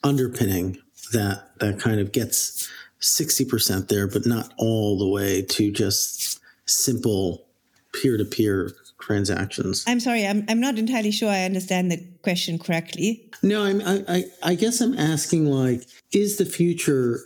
underpinning 0.04 0.78
that 1.12 1.58
that 1.58 1.80
kind 1.80 2.00
of 2.00 2.12
gets 2.12 2.68
60% 3.00 3.88
there 3.88 4.06
but 4.06 4.26
not 4.26 4.52
all 4.58 4.98
the 4.98 5.08
way 5.08 5.42
to 5.42 5.70
just 5.70 6.40
simple 6.66 7.46
peer-to-peer 7.92 8.72
transactions. 9.06 9.84
I'm 9.86 10.00
sorry 10.00 10.26
i'm, 10.26 10.44
I'm 10.48 10.60
not 10.60 10.78
entirely 10.78 11.12
sure 11.12 11.30
i 11.30 11.44
understand 11.44 11.92
the 11.92 12.04
question 12.22 12.58
correctly. 12.58 13.30
No 13.42 13.62
I'm, 13.62 13.80
I, 14.08 14.24
I 14.42 14.54
guess 14.56 14.80
i'm 14.80 14.98
asking 14.98 15.46
like 15.46 15.82
is 16.12 16.38
the 16.38 16.44
future 16.44 17.20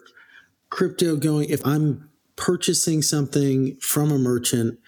crypto 0.69 1.16
going 1.16 1.49
if 1.49 1.64
i'm 1.66 2.11
purchasing 2.37 3.01
something 3.01 3.77
from 3.77 4.12
a 4.12 4.19
merchant 4.19 4.79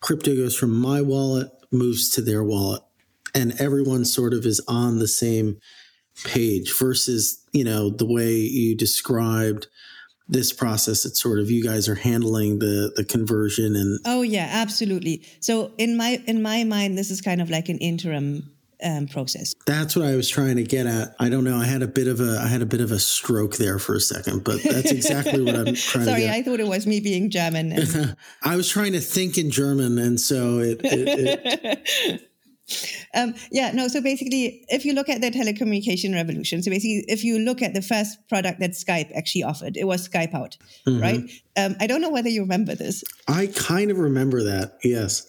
crypto 0.00 0.34
goes 0.34 0.56
from 0.56 0.74
my 0.74 1.02
wallet 1.02 1.50
moves 1.70 2.08
to 2.10 2.22
their 2.22 2.42
wallet 2.42 2.82
and 3.34 3.60
everyone 3.60 4.06
sort 4.06 4.32
of 4.32 4.46
is 4.46 4.60
on 4.66 5.00
the 5.00 5.08
same 5.08 5.58
page 6.24 6.76
versus 6.78 7.44
you 7.52 7.62
know 7.62 7.90
the 7.90 8.06
way 8.06 8.32
you 8.32 8.74
described 8.74 9.66
this 10.28 10.52
process 10.52 11.04
it's 11.04 11.20
sort 11.20 11.38
of 11.38 11.50
you 11.50 11.62
guys 11.62 11.88
are 11.88 11.94
handling 11.94 12.58
the 12.58 12.92
the 12.96 13.04
conversion 13.04 13.74
and 13.76 13.98
oh 14.04 14.22
yeah 14.22 14.48
absolutely 14.50 15.22
so 15.40 15.72
in 15.78 15.96
my 15.96 16.22
in 16.26 16.42
my 16.42 16.64
mind 16.64 16.98
this 16.98 17.10
is 17.10 17.20
kind 17.20 17.40
of 17.40 17.50
like 17.50 17.68
an 17.68 17.78
interim 17.78 18.42
um, 18.82 19.06
process. 19.08 19.54
That's 19.66 19.96
what 19.96 20.06
I 20.06 20.16
was 20.16 20.28
trying 20.28 20.56
to 20.56 20.62
get 20.62 20.86
at. 20.86 21.14
I 21.18 21.28
don't 21.28 21.44
know. 21.44 21.56
I 21.56 21.64
had 21.64 21.82
a 21.82 21.86
bit 21.86 22.08
of 22.08 22.20
a 22.20 22.38
I 22.42 22.46
had 22.46 22.62
a 22.62 22.66
bit 22.66 22.80
of 22.80 22.92
a 22.92 22.98
stroke 22.98 23.56
there 23.56 23.78
for 23.78 23.94
a 23.94 24.00
second, 24.00 24.44
but 24.44 24.62
that's 24.62 24.90
exactly 24.90 25.42
what 25.42 25.54
I'm 25.54 25.64
trying 25.74 26.04
Sorry, 26.04 26.20
to 26.20 26.26
get. 26.26 26.34
I 26.34 26.42
thought 26.42 26.60
it 26.60 26.66
was 26.66 26.86
me 26.86 27.00
being 27.00 27.30
German. 27.30 27.76
I 28.42 28.56
was 28.56 28.68
trying 28.68 28.92
to 28.92 29.00
think 29.00 29.38
in 29.38 29.50
German, 29.50 29.98
and 29.98 30.20
so 30.20 30.58
it. 30.58 30.80
it, 30.84 31.40
it 31.64 32.22
um, 33.14 33.34
yeah, 33.50 33.72
no. 33.72 33.88
So 33.88 34.00
basically, 34.00 34.64
if 34.68 34.84
you 34.84 34.92
look 34.92 35.08
at 35.08 35.20
the 35.20 35.30
telecommunication 35.30 36.14
revolution, 36.14 36.62
so 36.62 36.70
basically, 36.70 37.04
if 37.08 37.24
you 37.24 37.38
look 37.38 37.62
at 37.62 37.74
the 37.74 37.82
first 37.82 38.28
product 38.28 38.60
that 38.60 38.72
Skype 38.72 39.10
actually 39.16 39.44
offered, 39.44 39.76
it 39.76 39.84
was 39.84 40.08
Skype 40.08 40.34
Out, 40.34 40.56
mm-hmm. 40.86 41.00
right? 41.00 41.30
Um, 41.56 41.76
I 41.80 41.86
don't 41.86 42.00
know 42.00 42.10
whether 42.10 42.28
you 42.28 42.42
remember 42.42 42.74
this. 42.74 43.04
I 43.26 43.48
kind 43.48 43.90
of 43.90 43.98
remember 43.98 44.42
that. 44.44 44.78
Yes. 44.84 45.26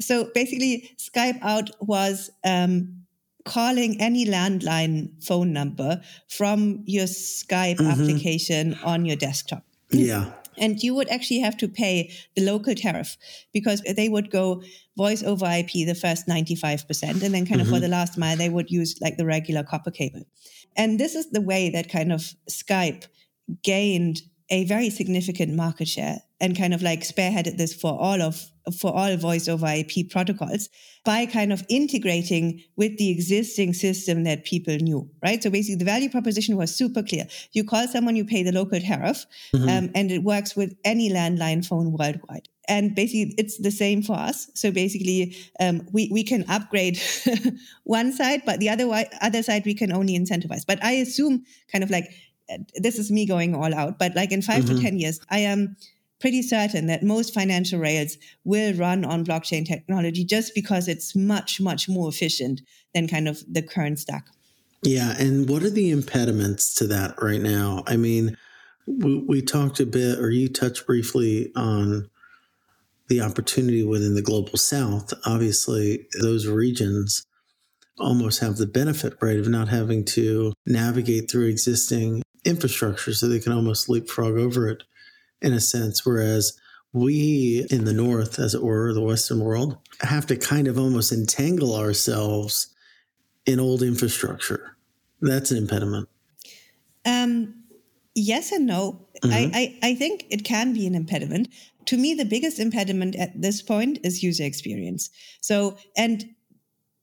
So 0.00 0.30
basically, 0.34 0.90
Skype 0.98 1.38
Out 1.42 1.70
was 1.80 2.30
um, 2.44 3.06
calling 3.44 4.00
any 4.00 4.26
landline 4.26 5.24
phone 5.24 5.52
number 5.52 6.02
from 6.28 6.82
your 6.84 7.06
Skype 7.06 7.76
mm-hmm. 7.76 7.90
application 7.90 8.78
on 8.84 9.04
your 9.04 9.16
desktop. 9.16 9.64
Yeah. 9.90 10.32
And 10.58 10.82
you 10.82 10.94
would 10.94 11.08
actually 11.10 11.40
have 11.40 11.56
to 11.58 11.68
pay 11.68 12.12
the 12.34 12.42
local 12.42 12.74
tariff 12.74 13.16
because 13.52 13.82
they 13.82 14.08
would 14.08 14.30
go 14.30 14.62
voice 14.96 15.22
over 15.22 15.44
IP 15.46 15.86
the 15.86 15.94
first 15.94 16.26
95%. 16.26 17.02
And 17.02 17.20
then 17.20 17.46
kind 17.46 17.60
of 17.60 17.66
mm-hmm. 17.66 17.76
for 17.76 17.80
the 17.80 17.88
last 17.88 18.16
mile, 18.16 18.36
they 18.36 18.48
would 18.48 18.70
use 18.70 18.98
like 19.02 19.18
the 19.18 19.26
regular 19.26 19.62
copper 19.62 19.90
cable. 19.90 20.22
And 20.76 20.98
this 20.98 21.14
is 21.14 21.30
the 21.30 21.42
way 21.42 21.70
that 21.70 21.90
kind 21.90 22.10
of 22.10 22.34
Skype 22.50 23.06
gained 23.62 24.22
a 24.48 24.64
very 24.64 24.90
significant 24.90 25.54
market 25.54 25.88
share 25.88 26.18
and 26.40 26.56
kind 26.56 26.74
of 26.74 26.82
like 26.82 27.00
spearheaded 27.00 27.56
this 27.56 27.72
for 27.74 27.98
all 27.98 28.20
of 28.20 28.50
for 28.76 28.94
all 28.94 29.16
voice 29.16 29.46
over 29.46 29.66
IP 29.66 30.10
protocols 30.10 30.68
by 31.04 31.24
kind 31.24 31.52
of 31.52 31.64
integrating 31.68 32.60
with 32.76 32.98
the 32.98 33.10
existing 33.10 33.72
system 33.72 34.24
that 34.24 34.44
people 34.44 34.76
knew, 34.76 35.08
right? 35.22 35.40
So 35.40 35.50
basically, 35.50 35.76
the 35.76 35.84
value 35.84 36.10
proposition 36.10 36.56
was 36.56 36.74
super 36.74 37.02
clear. 37.02 37.26
You 37.52 37.62
call 37.62 37.86
someone, 37.86 38.16
you 38.16 38.24
pay 38.24 38.42
the 38.42 38.50
local 38.50 38.80
tariff, 38.80 39.24
mm-hmm. 39.54 39.68
um, 39.68 39.90
and 39.94 40.10
it 40.10 40.24
works 40.24 40.56
with 40.56 40.76
any 40.84 41.10
landline 41.10 41.64
phone 41.64 41.92
worldwide. 41.92 42.48
And 42.68 42.96
basically, 42.96 43.34
it's 43.38 43.58
the 43.58 43.70
same 43.70 44.02
for 44.02 44.14
us. 44.14 44.50
So 44.54 44.72
basically, 44.72 45.36
um, 45.60 45.86
we 45.92 46.08
we 46.12 46.24
can 46.24 46.44
upgrade 46.48 47.00
one 47.84 48.12
side, 48.12 48.42
but 48.44 48.58
the 48.58 48.68
other 48.68 48.90
other 49.22 49.42
side 49.44 49.64
we 49.64 49.74
can 49.74 49.92
only 49.92 50.18
incentivize. 50.18 50.66
But 50.66 50.82
I 50.84 50.92
assume, 50.92 51.44
kind 51.70 51.84
of 51.84 51.90
like 51.90 52.10
this 52.74 52.98
is 52.98 53.10
me 53.10 53.26
going 53.26 53.54
all 53.54 53.72
out, 53.74 53.98
but 53.98 54.14
like 54.14 54.32
in 54.32 54.42
5 54.42 54.64
mm-hmm. 54.64 54.76
to 54.76 54.82
ten 54.82 54.98
years, 54.98 55.20
I 55.30 55.40
am 55.40 55.76
pretty 56.20 56.42
certain 56.42 56.86
that 56.86 57.02
most 57.02 57.34
financial 57.34 57.78
rails 57.78 58.16
will 58.44 58.74
run 58.74 59.04
on 59.04 59.24
blockchain 59.24 59.66
technology 59.66 60.24
just 60.24 60.54
because 60.54 60.88
it's 60.88 61.14
much, 61.14 61.60
much 61.60 61.88
more 61.88 62.08
efficient 62.08 62.62
than 62.94 63.06
kind 63.06 63.28
of 63.28 63.42
the 63.52 63.62
current 63.62 63.98
stack. 63.98 64.26
Yeah. 64.82 65.14
And 65.18 65.48
what 65.48 65.62
are 65.62 65.70
the 65.70 65.90
impediments 65.90 66.74
to 66.76 66.86
that 66.88 67.20
right 67.20 67.40
now? 67.40 67.82
I 67.86 67.96
mean, 67.96 68.36
we, 68.86 69.18
we 69.18 69.42
talked 69.42 69.80
a 69.80 69.86
bit, 69.86 70.18
or 70.18 70.30
you 70.30 70.48
touched 70.48 70.86
briefly 70.86 71.50
on 71.56 72.08
the 73.08 73.20
opportunity 73.20 73.82
within 73.82 74.14
the 74.14 74.22
global 74.22 74.56
south. 74.56 75.12
Obviously, 75.24 76.06
those 76.20 76.46
regions 76.46 77.24
almost 77.98 78.40
have 78.40 78.56
the 78.56 78.66
benefit, 78.66 79.14
right, 79.20 79.38
of 79.38 79.48
not 79.48 79.68
having 79.68 80.04
to 80.04 80.52
navigate 80.66 81.30
through 81.30 81.46
existing 81.46 82.22
infrastructure 82.44 83.12
so 83.12 83.28
they 83.28 83.40
can 83.40 83.52
almost 83.52 83.88
leapfrog 83.88 84.36
over 84.36 84.68
it 84.68 84.82
in 85.46 85.52
a 85.52 85.60
sense. 85.60 86.04
Whereas 86.04 86.58
we 86.92 87.66
in 87.70 87.84
the 87.84 87.92
North, 87.92 88.38
as 88.38 88.54
it 88.54 88.62
were, 88.62 88.92
the 88.92 89.02
Western 89.02 89.40
world, 89.40 89.78
have 90.00 90.26
to 90.26 90.36
kind 90.36 90.66
of 90.66 90.78
almost 90.78 91.12
entangle 91.12 91.74
ourselves 91.74 92.74
in 93.44 93.60
old 93.60 93.82
infrastructure. 93.82 94.76
That's 95.20 95.50
an 95.50 95.58
impediment. 95.58 96.08
Um, 97.04 97.62
yes 98.14 98.50
and 98.52 98.66
no. 98.66 99.06
Mm-hmm. 99.22 99.32
I, 99.32 99.78
I, 99.82 99.90
I 99.90 99.94
think 99.94 100.26
it 100.30 100.44
can 100.44 100.72
be 100.72 100.86
an 100.86 100.94
impediment. 100.94 101.48
To 101.86 101.96
me, 101.96 102.14
the 102.14 102.24
biggest 102.24 102.58
impediment 102.58 103.14
at 103.16 103.40
this 103.40 103.62
point 103.62 103.98
is 104.02 104.22
user 104.22 104.44
experience. 104.44 105.10
So, 105.40 105.76
and 105.96 106.24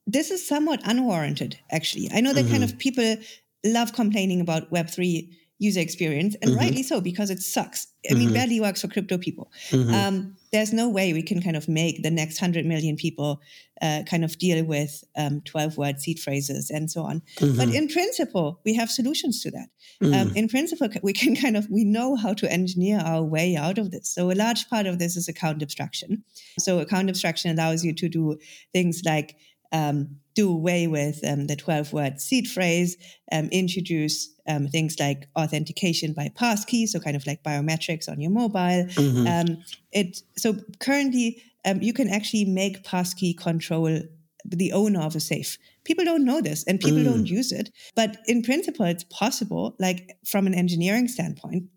this 0.06 0.29
is 0.29 0.45
somewhat 0.45 0.82
unwarranted, 0.84 1.58
actually. 1.71 2.10
I 2.13 2.19
know 2.19 2.34
that 2.34 2.45
mm-hmm. 2.45 2.51
kind 2.51 2.63
of 2.63 2.77
people 2.77 3.15
love 3.63 3.93
complaining 3.93 4.41
about 4.41 4.71
Web3 4.71 5.29
user 5.59 5.79
experience, 5.79 6.35
and 6.41 6.51
mm-hmm. 6.51 6.59
rightly 6.59 6.83
so 6.83 7.01
because 7.01 7.29
it 7.29 7.39
sucks. 7.39 7.87
I 8.09 8.15
mean, 8.15 8.25
mm-hmm. 8.25 8.33
barely 8.33 8.59
works 8.59 8.81
for 8.81 8.89
crypto 8.89 9.17
people. 9.17 9.51
Mm-hmm. 9.69 9.93
Um, 9.93 10.35
there's 10.51 10.73
no 10.73 10.89
way 10.89 11.13
we 11.13 11.23
can 11.23 11.41
kind 11.41 11.55
of 11.55 11.69
make 11.69 12.03
the 12.03 12.11
next 12.11 12.41
100 12.41 12.65
million 12.65 12.97
people 12.97 13.39
uh, 13.81 14.03
kind 14.05 14.23
of 14.23 14.37
deal 14.37 14.63
with 14.65 15.03
um, 15.17 15.41
12 15.45 15.77
word 15.77 15.99
seed 15.99 16.19
phrases 16.19 16.69
and 16.69 16.91
so 16.91 17.03
on. 17.03 17.21
Mm-hmm. 17.37 17.57
But 17.57 17.69
in 17.69 17.87
principle, 17.87 18.59
we 18.65 18.73
have 18.75 18.91
solutions 18.91 19.41
to 19.43 19.51
that. 19.51 19.67
Um, 20.01 20.11
mm. 20.11 20.35
in 20.35 20.49
principle, 20.49 20.89
we 21.01 21.13
can 21.13 21.35
kind 21.43 21.55
of, 21.55 21.69
we 21.69 21.83
know 21.85 22.15
how 22.15 22.33
to 22.33 22.51
engineer 22.51 22.99
our 22.99 23.23
way 23.23 23.55
out 23.55 23.77
of 23.77 23.91
this. 23.91 24.09
So 24.09 24.31
a 24.31 24.33
large 24.33 24.69
part 24.69 24.85
of 24.85 24.99
this 24.99 25.15
is 25.15 25.27
account 25.27 25.61
abstraction. 25.61 26.23
So 26.59 26.79
account 26.79 27.09
abstraction 27.09 27.51
allows 27.51 27.83
you 27.83 27.93
to 27.93 28.09
do 28.09 28.37
things 28.73 29.01
like 29.05 29.35
um, 29.73 30.17
do 30.36 30.51
away 30.51 30.88
with 30.88 31.19
um, 31.27 31.47
the 31.47 31.55
12 31.55 31.93
word 31.93 32.21
seed 32.21 32.47
phrase, 32.47 32.95
um, 33.31 33.49
introduce 33.51 34.33
um, 34.47 34.67
things 34.67 34.99
like 34.99 35.27
authentication 35.38 36.13
by 36.13 36.29
passkey, 36.36 36.86
so 36.88 36.99
kind 36.99 37.15
of 37.15 37.27
like 37.27 37.43
biometrics 37.43 38.09
on 38.09 38.21
your 38.21 38.31
mobile. 38.31 38.59
Mm-hmm. 38.59 39.27
Um, 39.27 39.63
it 39.91 40.21
so 40.38 40.55
currently 40.79 41.43
um, 41.65 41.81
you 41.81 41.93
can 41.93 42.09
actually 42.09 42.45
make 42.45 42.83
passkey 42.83 43.33
control 43.33 44.01
the 44.45 44.71
owner 44.73 45.01
of 45.01 45.15
a 45.15 45.19
safe. 45.19 45.57
People 45.86 46.03
don't 46.03 46.25
know 46.25 46.41
this 46.41 46.63
and 46.65 46.79
people 46.79 46.99
mm. 46.99 47.05
don't 47.05 47.25
use 47.27 47.51
it, 47.51 47.69
but 47.95 48.17
in 48.27 48.41
principle, 48.41 48.86
it's 48.86 49.05
possible. 49.05 49.75
Like 49.79 50.17
from 50.25 50.47
an 50.47 50.53
engineering 50.53 51.07
standpoint, 51.07 51.69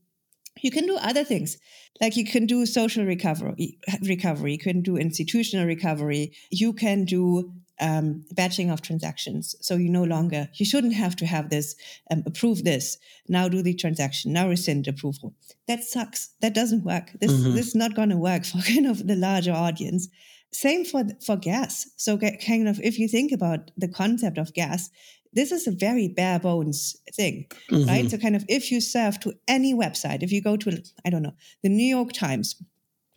you 0.63 0.71
can 0.71 0.87
do 0.87 0.97
other 0.97 1.25
things 1.25 1.59
like 2.01 2.17
you 2.17 2.25
can 2.25 2.47
do 2.47 2.67
social 2.67 3.05
recovery 3.05 3.79
recovery 4.03 4.53
you 4.53 4.59
can 4.59 4.83
do 4.83 4.97
institutional 4.97 5.67
recovery 5.67 6.33
you 6.51 6.73
can 6.73 7.05
do 7.05 7.53
um, 7.81 8.25
batching 8.33 8.71
of 8.71 8.83
transactions. 8.83 9.55
So 9.61 9.77
you 9.77 9.89
no 9.89 10.05
longer, 10.05 10.49
you 10.55 10.67
shouldn't 10.67 10.95
have 10.95 11.17
to 11.17 11.27
have 11.27 11.51
this, 11.51 11.75
um, 12.11 12.23
approve 12.27 12.65
this, 12.65 12.99
now 13.29 13.49
do 13.49 13.63
the 13.63 13.75
transaction, 13.75 14.33
now 14.33 14.49
rescind 14.49 14.89
approval. 14.89 15.35
That 15.69 15.85
sucks. 15.85 16.31
That 16.41 16.55
doesn't 16.55 16.85
work. 16.85 17.11
This, 17.21 17.33
mm-hmm. 17.33 17.55
this 17.55 17.69
is 17.69 17.75
not 17.75 17.95
going 17.95 18.11
to 18.11 18.17
work 18.17 18.45
for 18.45 18.59
kind 18.67 18.87
of 18.87 19.07
the 19.07 19.17
larger 19.17 19.53
audience. 19.53 20.09
Same 20.53 20.85
for, 20.85 21.05
for 21.25 21.37
gas. 21.37 21.91
So 21.97 22.17
kind 22.19 22.69
of, 22.69 22.81
if 22.81 22.99
you 22.99 23.09
think 23.09 23.33
about 23.33 23.71
the 23.77 23.89
concept 23.89 24.39
of 24.39 24.55
gas, 24.55 24.91
this 25.33 25.53
is 25.53 25.67
a 25.67 25.71
very 25.71 26.09
bare 26.09 26.39
bones 26.39 26.97
thing, 27.15 27.47
mm-hmm. 27.71 27.89
right? 27.89 28.11
So 28.11 28.17
kind 28.17 28.37
of 28.37 28.45
if 28.49 28.71
you 28.71 28.81
serve 28.81 29.21
to 29.21 29.35
any 29.47 29.75
website, 29.75 30.23
if 30.23 30.33
you 30.33 30.41
go 30.41 30.57
to, 30.57 30.83
I 31.05 31.11
don't 31.11 31.23
know, 31.23 31.35
the 31.63 31.69
New 31.69 31.85
York 31.85 32.13
Times, 32.13 32.57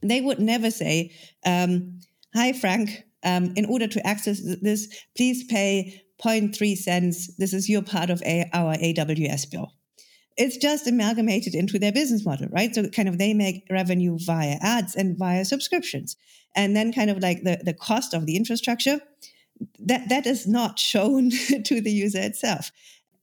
they 0.01 0.19
would 0.19 0.39
never 0.39 0.69
say, 0.69 1.13
um, 1.45 1.99
hi, 2.35 2.51
Frank, 2.51 3.05
um, 3.23 3.53
in 3.55 3.65
order 3.65 3.87
to 3.87 4.05
access 4.07 4.41
this, 4.61 4.87
please 5.15 5.43
pay 5.45 6.01
0.3 6.23 6.75
cents. 6.75 7.33
This 7.37 7.53
is 7.53 7.69
your 7.69 7.81
part 7.81 8.09
of 8.09 8.21
a, 8.23 8.49
our 8.53 8.75
AWS 8.75 9.49
bill. 9.51 9.73
It's 10.37 10.57
just 10.57 10.87
amalgamated 10.87 11.53
into 11.53 11.79
their 11.79 11.91
business 11.91 12.25
model, 12.25 12.47
right? 12.49 12.73
So 12.73 12.87
kind 12.89 13.09
of 13.09 13.17
they 13.17 13.33
make 13.33 13.65
revenue 13.69 14.17
via 14.19 14.57
ads 14.61 14.95
and 14.95 15.17
via 15.17 15.43
subscriptions. 15.43 16.15
And 16.55 16.75
then 16.75 16.93
kind 16.93 17.09
of 17.09 17.19
like 17.19 17.43
the, 17.43 17.59
the 17.63 17.73
cost 17.73 18.13
of 18.13 18.25
the 18.25 18.35
infrastructure, 18.35 19.01
that 19.79 20.07
that 20.09 20.25
is 20.25 20.47
not 20.47 20.79
shown 20.79 21.29
to 21.65 21.81
the 21.81 21.91
user 21.91 22.21
itself. 22.21 22.71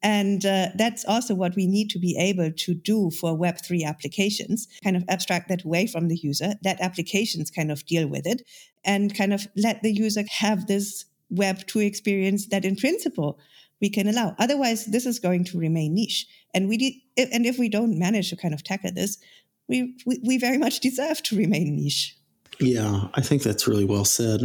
And 0.02 0.44
uh, 0.44 0.68
that's 0.76 1.04
also 1.04 1.34
what 1.34 1.56
we 1.56 1.66
need 1.66 1.90
to 1.90 1.98
be 1.98 2.16
able 2.18 2.52
to 2.52 2.74
do 2.74 3.10
for 3.10 3.36
Web3 3.36 3.84
applications, 3.84 4.68
kind 4.84 4.96
of 4.96 5.04
abstract 5.08 5.48
that 5.48 5.64
away 5.64 5.86
from 5.86 6.08
the 6.08 6.16
user, 6.16 6.54
let 6.64 6.80
applications 6.80 7.50
kind 7.50 7.72
of 7.72 7.84
deal 7.86 8.06
with 8.06 8.26
it, 8.26 8.42
and 8.84 9.16
kind 9.16 9.32
of 9.32 9.46
let 9.56 9.82
the 9.82 9.92
user 9.92 10.22
have 10.30 10.66
this 10.66 11.06
Web2 11.34 11.84
experience 11.84 12.46
that 12.48 12.64
in 12.64 12.76
principle 12.76 13.38
we 13.80 13.90
can 13.90 14.06
allow. 14.06 14.34
Otherwise, 14.38 14.86
this 14.86 15.06
is 15.06 15.18
going 15.18 15.44
to 15.44 15.58
remain 15.58 15.94
niche. 15.94 16.26
And 16.54 16.68
we 16.68 17.04
and 17.16 17.44
if 17.44 17.58
we 17.58 17.68
don't 17.68 17.98
manage 17.98 18.30
to 18.30 18.36
kind 18.36 18.54
of 18.54 18.62
tackle 18.62 18.92
this, 18.92 19.18
we, 19.68 19.96
we, 20.06 20.18
we 20.24 20.38
very 20.38 20.58
much 20.58 20.80
deserve 20.80 21.22
to 21.24 21.36
remain 21.36 21.76
niche. 21.76 22.16
Yeah, 22.60 23.08
I 23.14 23.20
think 23.20 23.42
that's 23.42 23.66
really 23.66 23.84
well 23.84 24.04
said. 24.04 24.40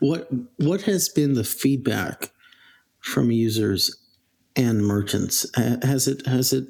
What 0.00 0.28
what 0.56 0.82
has 0.82 1.08
been 1.08 1.34
the 1.34 1.44
feedback 1.44 2.32
from 3.00 3.30
users 3.30 4.01
and 4.56 4.84
merchants? 4.84 5.46
Has 5.56 6.08
it 6.08 6.26
has 6.26 6.52
it 6.52 6.66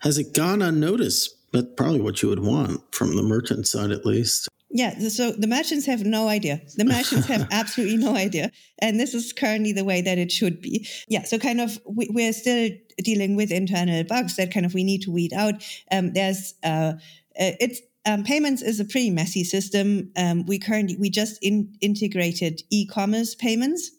has 0.00 0.18
it 0.18 0.34
gone 0.34 0.62
unnoticed? 0.62 1.34
But 1.50 1.76
probably 1.76 2.00
what 2.00 2.22
you 2.22 2.28
would 2.28 2.44
want 2.44 2.94
from 2.94 3.16
the 3.16 3.22
merchant 3.22 3.66
side, 3.66 3.90
at 3.90 4.04
least. 4.04 4.48
Yeah, 4.70 4.98
so 5.08 5.32
the 5.32 5.46
merchants 5.46 5.86
have 5.86 6.04
no 6.04 6.28
idea. 6.28 6.60
The 6.76 6.84
merchants 6.84 7.26
have 7.28 7.48
absolutely 7.52 7.96
no 7.96 8.14
idea. 8.14 8.50
And 8.80 9.00
this 9.00 9.14
is 9.14 9.32
currently 9.32 9.72
the 9.72 9.84
way 9.84 10.02
that 10.02 10.18
it 10.18 10.30
should 10.30 10.60
be. 10.60 10.86
Yeah, 11.08 11.22
so 11.22 11.38
kind 11.38 11.60
of 11.60 11.80
we, 11.86 12.28
are 12.28 12.32
still 12.32 12.70
dealing 12.98 13.34
with 13.34 13.50
internal 13.50 14.04
bugs 14.04 14.36
that 14.36 14.52
kind 14.52 14.66
of 14.66 14.74
we 14.74 14.84
need 14.84 15.02
to 15.02 15.10
weed 15.10 15.32
out. 15.32 15.54
Um, 15.90 16.12
there's, 16.12 16.54
uh, 16.62 16.92
uh, 17.40 17.56
it's, 17.60 17.80
um, 18.04 18.24
payments 18.24 18.60
is 18.60 18.78
a 18.78 18.84
pretty 18.84 19.10
messy 19.10 19.42
system. 19.42 20.10
Um, 20.16 20.44
we 20.44 20.58
currently, 20.58 20.96
we 20.98 21.08
just 21.08 21.38
in, 21.42 21.74
integrated 21.80 22.62
e-commerce 22.70 23.34
payments. 23.34 23.90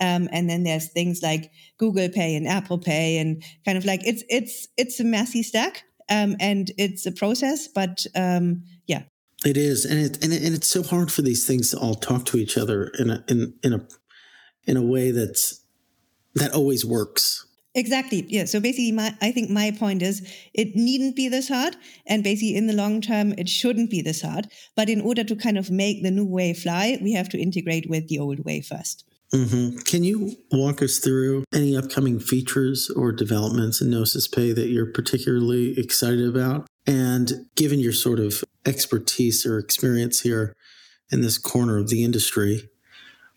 Um, 0.00 0.28
and 0.32 0.50
then 0.50 0.64
there's 0.64 0.88
things 0.88 1.20
like 1.22 1.50
Google 1.78 2.08
Pay 2.08 2.34
and 2.34 2.48
Apple 2.48 2.78
Pay 2.78 3.18
and 3.18 3.42
kind 3.64 3.78
of 3.78 3.84
like 3.84 4.00
it's, 4.04 4.24
it's, 4.28 4.68
it's 4.76 5.00
a 5.00 5.04
messy 5.04 5.42
stack. 5.42 5.84
Um, 6.10 6.36
and 6.38 6.70
it's 6.76 7.06
a 7.06 7.12
process, 7.12 7.66
but 7.66 8.04
um, 8.14 8.62
yeah, 8.86 9.04
it 9.44 9.56
is, 9.58 9.84
and 9.84 10.00
it 10.00 10.24
and, 10.24 10.32
it, 10.32 10.42
and 10.42 10.54
it's 10.54 10.68
so 10.68 10.82
hard 10.82 11.12
for 11.12 11.22
these 11.22 11.46
things 11.46 11.70
to 11.70 11.78
all 11.78 11.94
talk 11.94 12.24
to 12.26 12.38
each 12.38 12.56
other 12.56 12.90
in 12.98 13.10
a 13.10 13.24
in 13.28 13.54
in 13.62 13.74
a 13.74 13.86
in 14.66 14.76
a 14.76 14.82
way 14.82 15.10
that's 15.10 15.62
that 16.34 16.52
always 16.52 16.84
works. 16.84 17.46
Exactly. 17.74 18.24
Yeah. 18.28 18.44
So 18.46 18.60
basically, 18.60 18.92
my 18.92 19.14
I 19.20 19.32
think 19.32 19.50
my 19.50 19.70
point 19.72 20.00
is 20.00 20.26
it 20.54 20.74
needn't 20.74 21.14
be 21.14 21.28
this 21.28 21.48
hard, 21.48 21.76
and 22.06 22.24
basically 22.24 22.56
in 22.56 22.68
the 22.68 22.72
long 22.72 23.00
term 23.00 23.34
it 23.36 23.48
shouldn't 23.48 23.90
be 23.90 24.00
this 24.00 24.22
hard. 24.22 24.48
But 24.76 24.88
in 24.88 25.00
order 25.00 25.24
to 25.24 25.36
kind 25.36 25.58
of 25.58 25.70
make 25.70 26.02
the 26.02 26.10
new 26.10 26.26
way 26.26 26.54
fly, 26.54 26.98
we 27.02 27.12
have 27.12 27.28
to 27.30 27.38
integrate 27.38 27.88
with 27.90 28.08
the 28.08 28.18
old 28.18 28.44
way 28.44 28.60
1st 28.60 29.04
mm-hmm. 29.34 29.78
Can 29.78 30.04
you 30.04 30.36
walk 30.52 30.82
us 30.82 30.98
through 30.98 31.44
any 31.52 31.76
upcoming 31.76 32.20
features 32.20 32.90
or 32.90 33.12
developments 33.12 33.80
in 33.80 33.90
Gnosis 33.90 34.28
Pay 34.28 34.52
that 34.52 34.68
you're 34.68 34.92
particularly 34.92 35.78
excited 35.78 36.26
about? 36.28 36.66
And 36.86 37.46
given 37.54 37.80
your 37.80 37.92
sort 37.92 38.20
of 38.20 38.44
expertise 38.66 39.44
or 39.44 39.58
experience 39.58 40.20
here 40.20 40.54
in 41.10 41.20
this 41.20 41.38
corner 41.38 41.78
of 41.78 41.88
the 41.88 42.04
industry, 42.04 42.68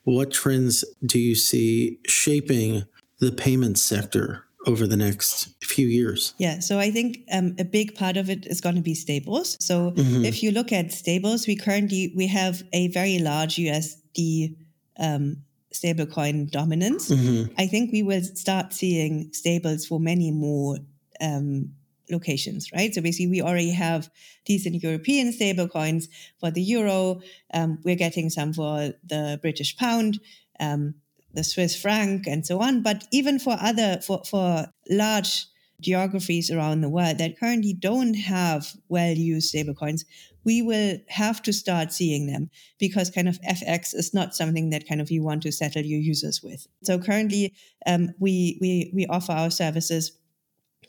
what 0.03 0.31
trends 0.31 0.85
do 1.05 1.19
you 1.19 1.35
see 1.35 1.99
shaping 2.07 2.83
the 3.19 3.31
payment 3.31 3.77
sector 3.77 4.45
over 4.65 4.85
the 4.85 4.97
next 4.97 5.49
few 5.63 5.87
years? 5.87 6.33
Yeah, 6.37 6.59
so 6.59 6.79
I 6.79 6.91
think 6.91 7.19
um, 7.31 7.55
a 7.57 7.65
big 7.65 7.95
part 7.95 8.17
of 8.17 8.29
it 8.29 8.45
is 8.45 8.61
going 8.61 8.75
to 8.75 8.81
be 8.81 8.93
stables. 8.93 9.57
So 9.59 9.91
mm-hmm. 9.91 10.25
if 10.25 10.43
you 10.43 10.51
look 10.51 10.71
at 10.71 10.91
stables, 10.91 11.47
we 11.47 11.55
currently 11.55 12.13
we 12.15 12.27
have 12.27 12.63
a 12.73 12.89
very 12.89 13.19
large 13.19 13.55
USD 13.55 14.55
um, 14.99 15.43
stablecoin 15.73 16.49
dominance. 16.49 17.09
Mm-hmm. 17.09 17.53
I 17.57 17.67
think 17.67 17.91
we 17.91 18.03
will 18.03 18.23
start 18.23 18.73
seeing 18.73 19.31
stables 19.33 19.85
for 19.85 19.99
many 19.99 20.31
more 20.31 20.77
um, 21.21 21.71
locations, 22.09 22.71
right? 22.71 22.93
So 22.93 23.01
basically, 23.01 23.27
we 23.27 23.41
already 23.41 23.71
have 23.71 24.09
decent 24.45 24.81
European 24.81 25.31
stablecoins 25.31 26.05
for 26.39 26.51
the 26.51 26.61
euro. 26.61 27.21
Um, 27.53 27.79
we're 27.83 27.95
getting 27.95 28.29
some 28.29 28.53
for 28.53 28.93
the 29.05 29.39
British 29.41 29.75
pound, 29.77 30.19
um, 30.59 30.95
the 31.33 31.43
Swiss 31.43 31.79
franc, 31.79 32.27
and 32.27 32.45
so 32.45 32.61
on. 32.61 32.81
But 32.81 33.05
even 33.11 33.39
for 33.39 33.57
other, 33.59 33.99
for, 34.01 34.23
for 34.23 34.67
large 34.89 35.45
geographies 35.81 36.49
around 36.49 36.81
the 36.81 36.89
world 36.89 37.19
that 37.19 37.39
currently 37.39 37.73
don't 37.73 38.15
have 38.15 38.73
well 38.89 39.13
used 39.13 39.53
stablecoins, 39.53 40.01
we 40.43 40.61
will 40.61 40.97
have 41.09 41.41
to 41.43 41.53
start 41.53 41.91
seeing 41.91 42.27
them 42.27 42.49
because 42.79 43.09
kind 43.09 43.27
of 43.27 43.39
FX 43.41 43.93
is 43.93 44.13
not 44.13 44.33
something 44.33 44.69
that 44.69 44.87
kind 44.87 45.01
of 45.01 45.11
you 45.11 45.21
want 45.21 45.43
to 45.43 45.51
settle 45.51 45.83
your 45.83 45.99
users 45.99 46.41
with. 46.41 46.65
So 46.83 46.97
currently, 46.97 47.53
um, 47.85 48.09
we, 48.19 48.57
we, 48.61 48.91
we 48.93 49.05
offer 49.07 49.33
our 49.33 49.51
services 49.51 50.17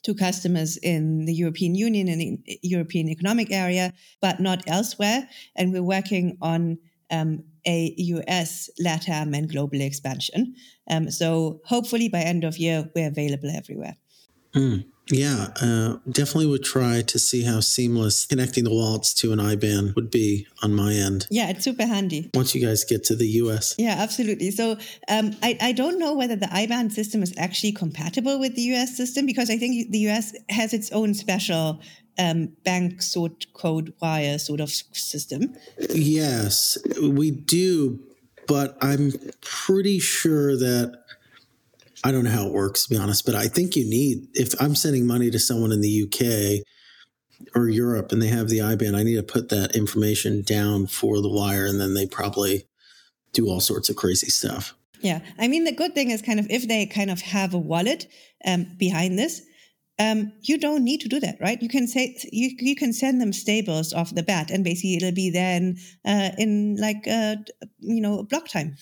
to 0.05 0.14
customers 0.14 0.77
in 0.79 1.24
the 1.24 1.35
European 1.35 1.74
Union 1.74 2.09
and 2.09 2.20
the 2.20 2.59
European 2.62 3.09
Economic 3.09 3.51
Area, 3.51 3.92
but 4.20 4.40
not 4.40 4.62
elsewhere. 4.66 5.29
And 5.57 5.72
we're 5.72 5.83
working 5.83 6.38
on 6.40 6.79
um, 7.11 7.44
a 7.66 7.94
US, 7.98 8.70
LATAM, 8.81 9.37
and 9.37 9.51
global 9.51 9.81
expansion. 9.81 10.55
Um, 10.90 11.11
so 11.11 11.61
hopefully 11.64 12.09
by 12.09 12.20
end 12.20 12.44
of 12.44 12.59
year, 12.59 12.88
we're 12.94 13.09
available 13.09 13.51
everywhere. 13.51 13.96
Mm. 14.55 14.85
Yeah, 15.11 15.49
uh, 15.61 15.97
definitely 16.11 16.47
would 16.47 16.65
try 16.65 17.03
to 17.03 17.19
see 17.19 17.43
how 17.43 17.61
seamless 17.61 18.27
connecting 18.27 18.65
the 18.65 18.71
wallets 18.71 19.15
to 19.15 19.33
an 19.33 19.39
IBAN 19.39 19.95
would 19.95 20.11
be 20.11 20.47
on 20.63 20.75
my 20.75 20.93
end. 20.93 21.27
Yeah, 21.31 21.49
it's 21.49 21.65
super 21.65 21.87
handy. 21.87 22.31
Once 22.35 22.55
you 22.55 22.65
guys 22.65 22.85
get 22.85 23.05
to 23.05 23.17
the 23.17 23.27
US. 23.43 23.75
Yeah, 23.79 23.97
absolutely. 23.99 24.51
So 24.51 24.73
um, 25.09 25.35
I, 25.43 25.57
I 25.61 25.73
don't 25.73 25.99
know 25.99 26.15
whether 26.15 26.37
the 26.37 26.47
IBAN 26.47 26.93
system 26.93 27.23
is 27.23 27.35
actually 27.39 27.73
compatible 27.73 28.39
with 28.39 28.55
the 28.55 28.63
US 28.75 28.97
system 28.97 29.25
because 29.25 29.51
I 29.51 29.57
think 29.57 29.91
the 29.91 30.11
US 30.11 30.35
has 30.51 30.75
its 30.75 30.93
own 30.93 31.15
special 31.15 31.81
um, 32.19 32.49
bank 32.65 33.01
sort 33.01 33.47
code 33.55 33.95
wire 34.01 34.39
sort 34.39 34.61
of 34.61 34.71
system. 34.71 35.55
Yes, 35.91 36.77
we 37.01 37.31
do, 37.31 38.01
but 38.47 38.77
I'm 38.81 39.13
pretty 39.41 40.01
sure 40.01 40.57
that 40.57 41.01
I 42.05 42.13
don't 42.13 42.25
know 42.25 42.31
how 42.31 42.47
it 42.47 42.53
works 42.53 42.85
to 42.85 42.91
be 42.91 42.97
honest, 42.97 43.27
but 43.27 43.35
I 43.35 43.49
think 43.49 43.77
you 43.77 43.89
need 43.89 44.29
if 44.35 44.55
I'm 44.61 44.75
sending 44.75 45.07
money 45.07 45.31
to 45.31 45.39
someone 45.39 45.73
in 45.73 45.81
the 45.81 46.05
UK 46.05 46.65
or 47.55 47.69
Europe 47.69 48.13
and 48.13 48.21
they 48.21 48.29
have 48.29 48.49
the 48.49 48.59
IBAN, 48.59 48.97
I 48.97 49.03
need 49.03 49.17
to 49.17 49.23
put 49.23 49.49
that 49.51 49.77
information 49.77 50.43
down 50.43 50.87
for 50.87 51.21
the 51.21 51.29
wire 51.29 51.67
and 51.67 51.81
then 51.81 51.95
they 51.95 52.07
probably 52.07 52.67
do 53.33 53.49
all 53.49 53.61
sorts 53.61 53.89
of 53.89 53.97
crazy 53.97 54.29
stuff. 54.29 54.75
Yeah. 55.01 55.21
I 55.39 55.49
mean 55.49 55.65
the 55.65 55.73
good 55.73 55.95
thing 55.95 56.11
is 56.11 56.23
kind 56.23 56.41
of 56.41 56.47
if 56.51 56.67
they 56.67 56.87
kind 56.87 57.11
of 57.11 57.21
have 57.21 57.55
a 57.55 57.59
wallet 57.59 58.07
um, 58.45 58.67
behind 58.79 59.19
this, 59.19 59.43
um, 59.99 60.33
you 60.43 60.59
don't 60.59 60.85
need 60.85 61.01
to 61.01 61.09
do 61.09 61.19
that, 61.21 61.39
right? 61.41 61.61
You 61.61 61.69
can 61.69 61.89
say 61.89 62.17
you 62.31 62.51
you 62.59 62.77
can 62.77 62.93
send 62.93 63.21
them 63.21 63.33
stables 63.33 63.93
off 63.93 64.15
the 64.15 64.23
bat, 64.23 64.51
and 64.51 64.63
basically 64.63 64.95
it'll 64.95 65.13
be 65.13 65.31
then 65.31 65.77
uh, 66.07 66.31
in 66.39 66.77
like 66.77 67.09
uh, 67.09 67.37
you 67.81 68.01
know 68.01 68.23
block 68.23 68.47
time 68.47 68.77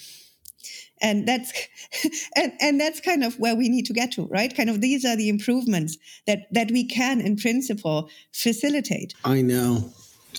and 1.00 1.26
that's 1.26 1.52
and, 2.36 2.52
and 2.60 2.80
that's 2.80 3.00
kind 3.00 3.24
of 3.24 3.38
where 3.38 3.54
we 3.54 3.68
need 3.68 3.86
to 3.86 3.92
get 3.92 4.12
to 4.12 4.26
right? 4.26 4.54
Kind 4.54 4.70
of 4.70 4.80
these 4.80 5.04
are 5.04 5.16
the 5.16 5.28
improvements 5.28 5.96
that 6.26 6.46
that 6.52 6.70
we 6.70 6.84
can 6.84 7.20
in 7.20 7.36
principle 7.36 8.10
facilitate. 8.32 9.14
I 9.24 9.42
know. 9.42 9.92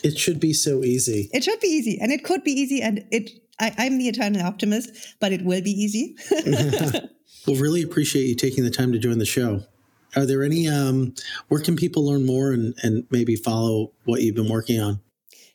It 0.04 0.17
should 0.17 0.39
be 0.39 0.54
so 0.54 0.84
easy. 0.84 1.30
It 1.34 1.43
should 1.43 1.60
be 1.60 1.67
easy 1.67 1.98
and 2.00 2.12
it 2.12 2.24
could 2.24 2.43
be 2.43 2.52
easy 2.52 2.82
and 2.82 3.06
it 3.12 3.32
I, 3.60 3.74
i'm 3.80 3.98
the 3.98 4.08
eternal 4.08 4.46
optimist 4.46 4.91
but 5.20 5.32
it 5.32 5.43
will 5.43 5.62
be 5.62 5.72
easy. 5.72 6.15
Well 7.48 7.56
really 7.56 7.82
appreciate 7.82 8.26
you 8.26 8.36
taking 8.36 8.65
the 8.65 8.70
time 8.70 8.91
to 8.91 9.00
join 9.00 9.20
the 9.20 9.26
show. 9.26 9.62
Are 10.17 10.26
there 10.26 10.43
any 10.43 10.67
um 10.67 11.15
where 11.48 11.62
can 11.62 11.78
people 11.78 12.06
learn 12.06 12.26
more 12.26 12.52
and 12.52 12.74
and 12.84 13.08
maybe 13.10 13.38
follow 13.38 13.93
what 14.04 14.22
you've 14.22 14.36
been 14.36 14.50
working 14.50 14.82
on 14.82 15.00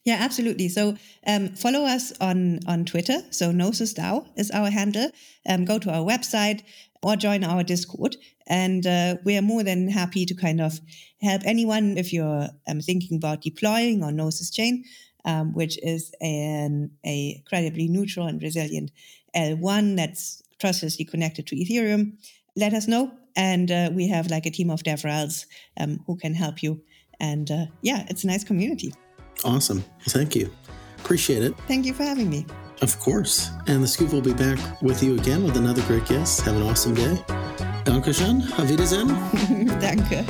yeah, 0.05 0.17
absolutely. 0.19 0.69
So 0.69 0.97
um, 1.27 1.55
follow 1.55 1.85
us 1.85 2.13
on 2.21 2.61
on 2.67 2.85
Twitter. 2.85 3.23
So 3.31 3.53
Gnosis 3.53 3.95
DAO 3.95 4.27
is 4.37 4.51
our 4.51 4.71
handle. 4.71 5.11
Um, 5.49 5.65
go 5.65 5.79
to 5.79 5.91
our 5.91 6.05
website 6.05 6.63
or 7.03 7.17
join 7.17 7.45
our 7.45 7.63
Discord, 7.63 8.17
and 8.47 8.87
uh, 8.87 9.17
we 9.25 9.37
are 9.37 9.43
more 9.43 9.63
than 9.63 9.89
happy 9.89 10.27
to 10.27 10.35
kind 10.35 10.61
of 10.61 10.81
help 11.21 11.43
anyone 11.45 11.99
if 11.99 12.13
you're 12.13 12.49
um, 12.69 12.81
thinking 12.81 13.17
about 13.17 13.43
deploying 13.43 14.03
on 14.03 14.17
Gnosis 14.17 14.51
Chain, 14.51 14.85
um, 15.25 15.53
which 15.53 15.79
is 15.85 16.13
an 16.21 16.91
a 17.07 17.43
credibly 17.49 17.87
neutral 17.87 18.27
and 18.27 18.43
resilient 18.43 18.91
L1 19.37 19.97
that's 19.97 20.43
trustlessly 20.61 21.05
connected 21.05 21.47
to 21.47 21.57
Ethereum. 21.57 22.15
Let 22.57 22.75
us 22.75 22.89
know, 22.89 23.13
and 23.37 23.71
uh, 23.71 23.91
we 23.95 24.09
have 24.09 24.31
like 24.31 24.47
a 24.47 24.51
team 24.51 24.71
of 24.71 24.83
DevRels 24.83 25.47
um, 25.79 26.01
who 26.09 26.17
can 26.17 26.35
help 26.35 26.61
you. 26.61 26.83
And 27.21 27.49
uh, 27.53 27.67
yeah, 27.83 28.05
it's 28.09 28.25
a 28.25 28.27
nice 28.27 28.43
community. 28.43 28.93
Awesome. 29.45 29.85
Thank 30.09 30.35
you. 30.37 30.51
Appreciate 30.99 31.43
it. 31.43 31.55
Thank 31.67 31.87
you 31.87 31.95
for 31.95 32.05
having 32.05 32.31
me. 32.31 32.47
Of 32.81 32.99
course. 32.99 33.51
And 33.67 33.83
the 33.83 33.89
Scoop 33.89 34.13
will 34.13 34.21
be 34.21 34.35
back 34.35 34.59
with 34.83 35.03
you 35.03 35.15
again 35.17 35.45
with 35.45 35.57
another 35.57 35.83
great 35.83 36.07
guest. 36.07 36.43
Have 36.43 36.57
an 36.57 36.63
awesome 36.63 36.95
day. 36.95 37.17
Danke 37.85 38.13
Dankeschön. 38.13 38.43
Auf 38.59 38.69
Wiedersehen. 38.69 39.09
Danke. 39.81 40.25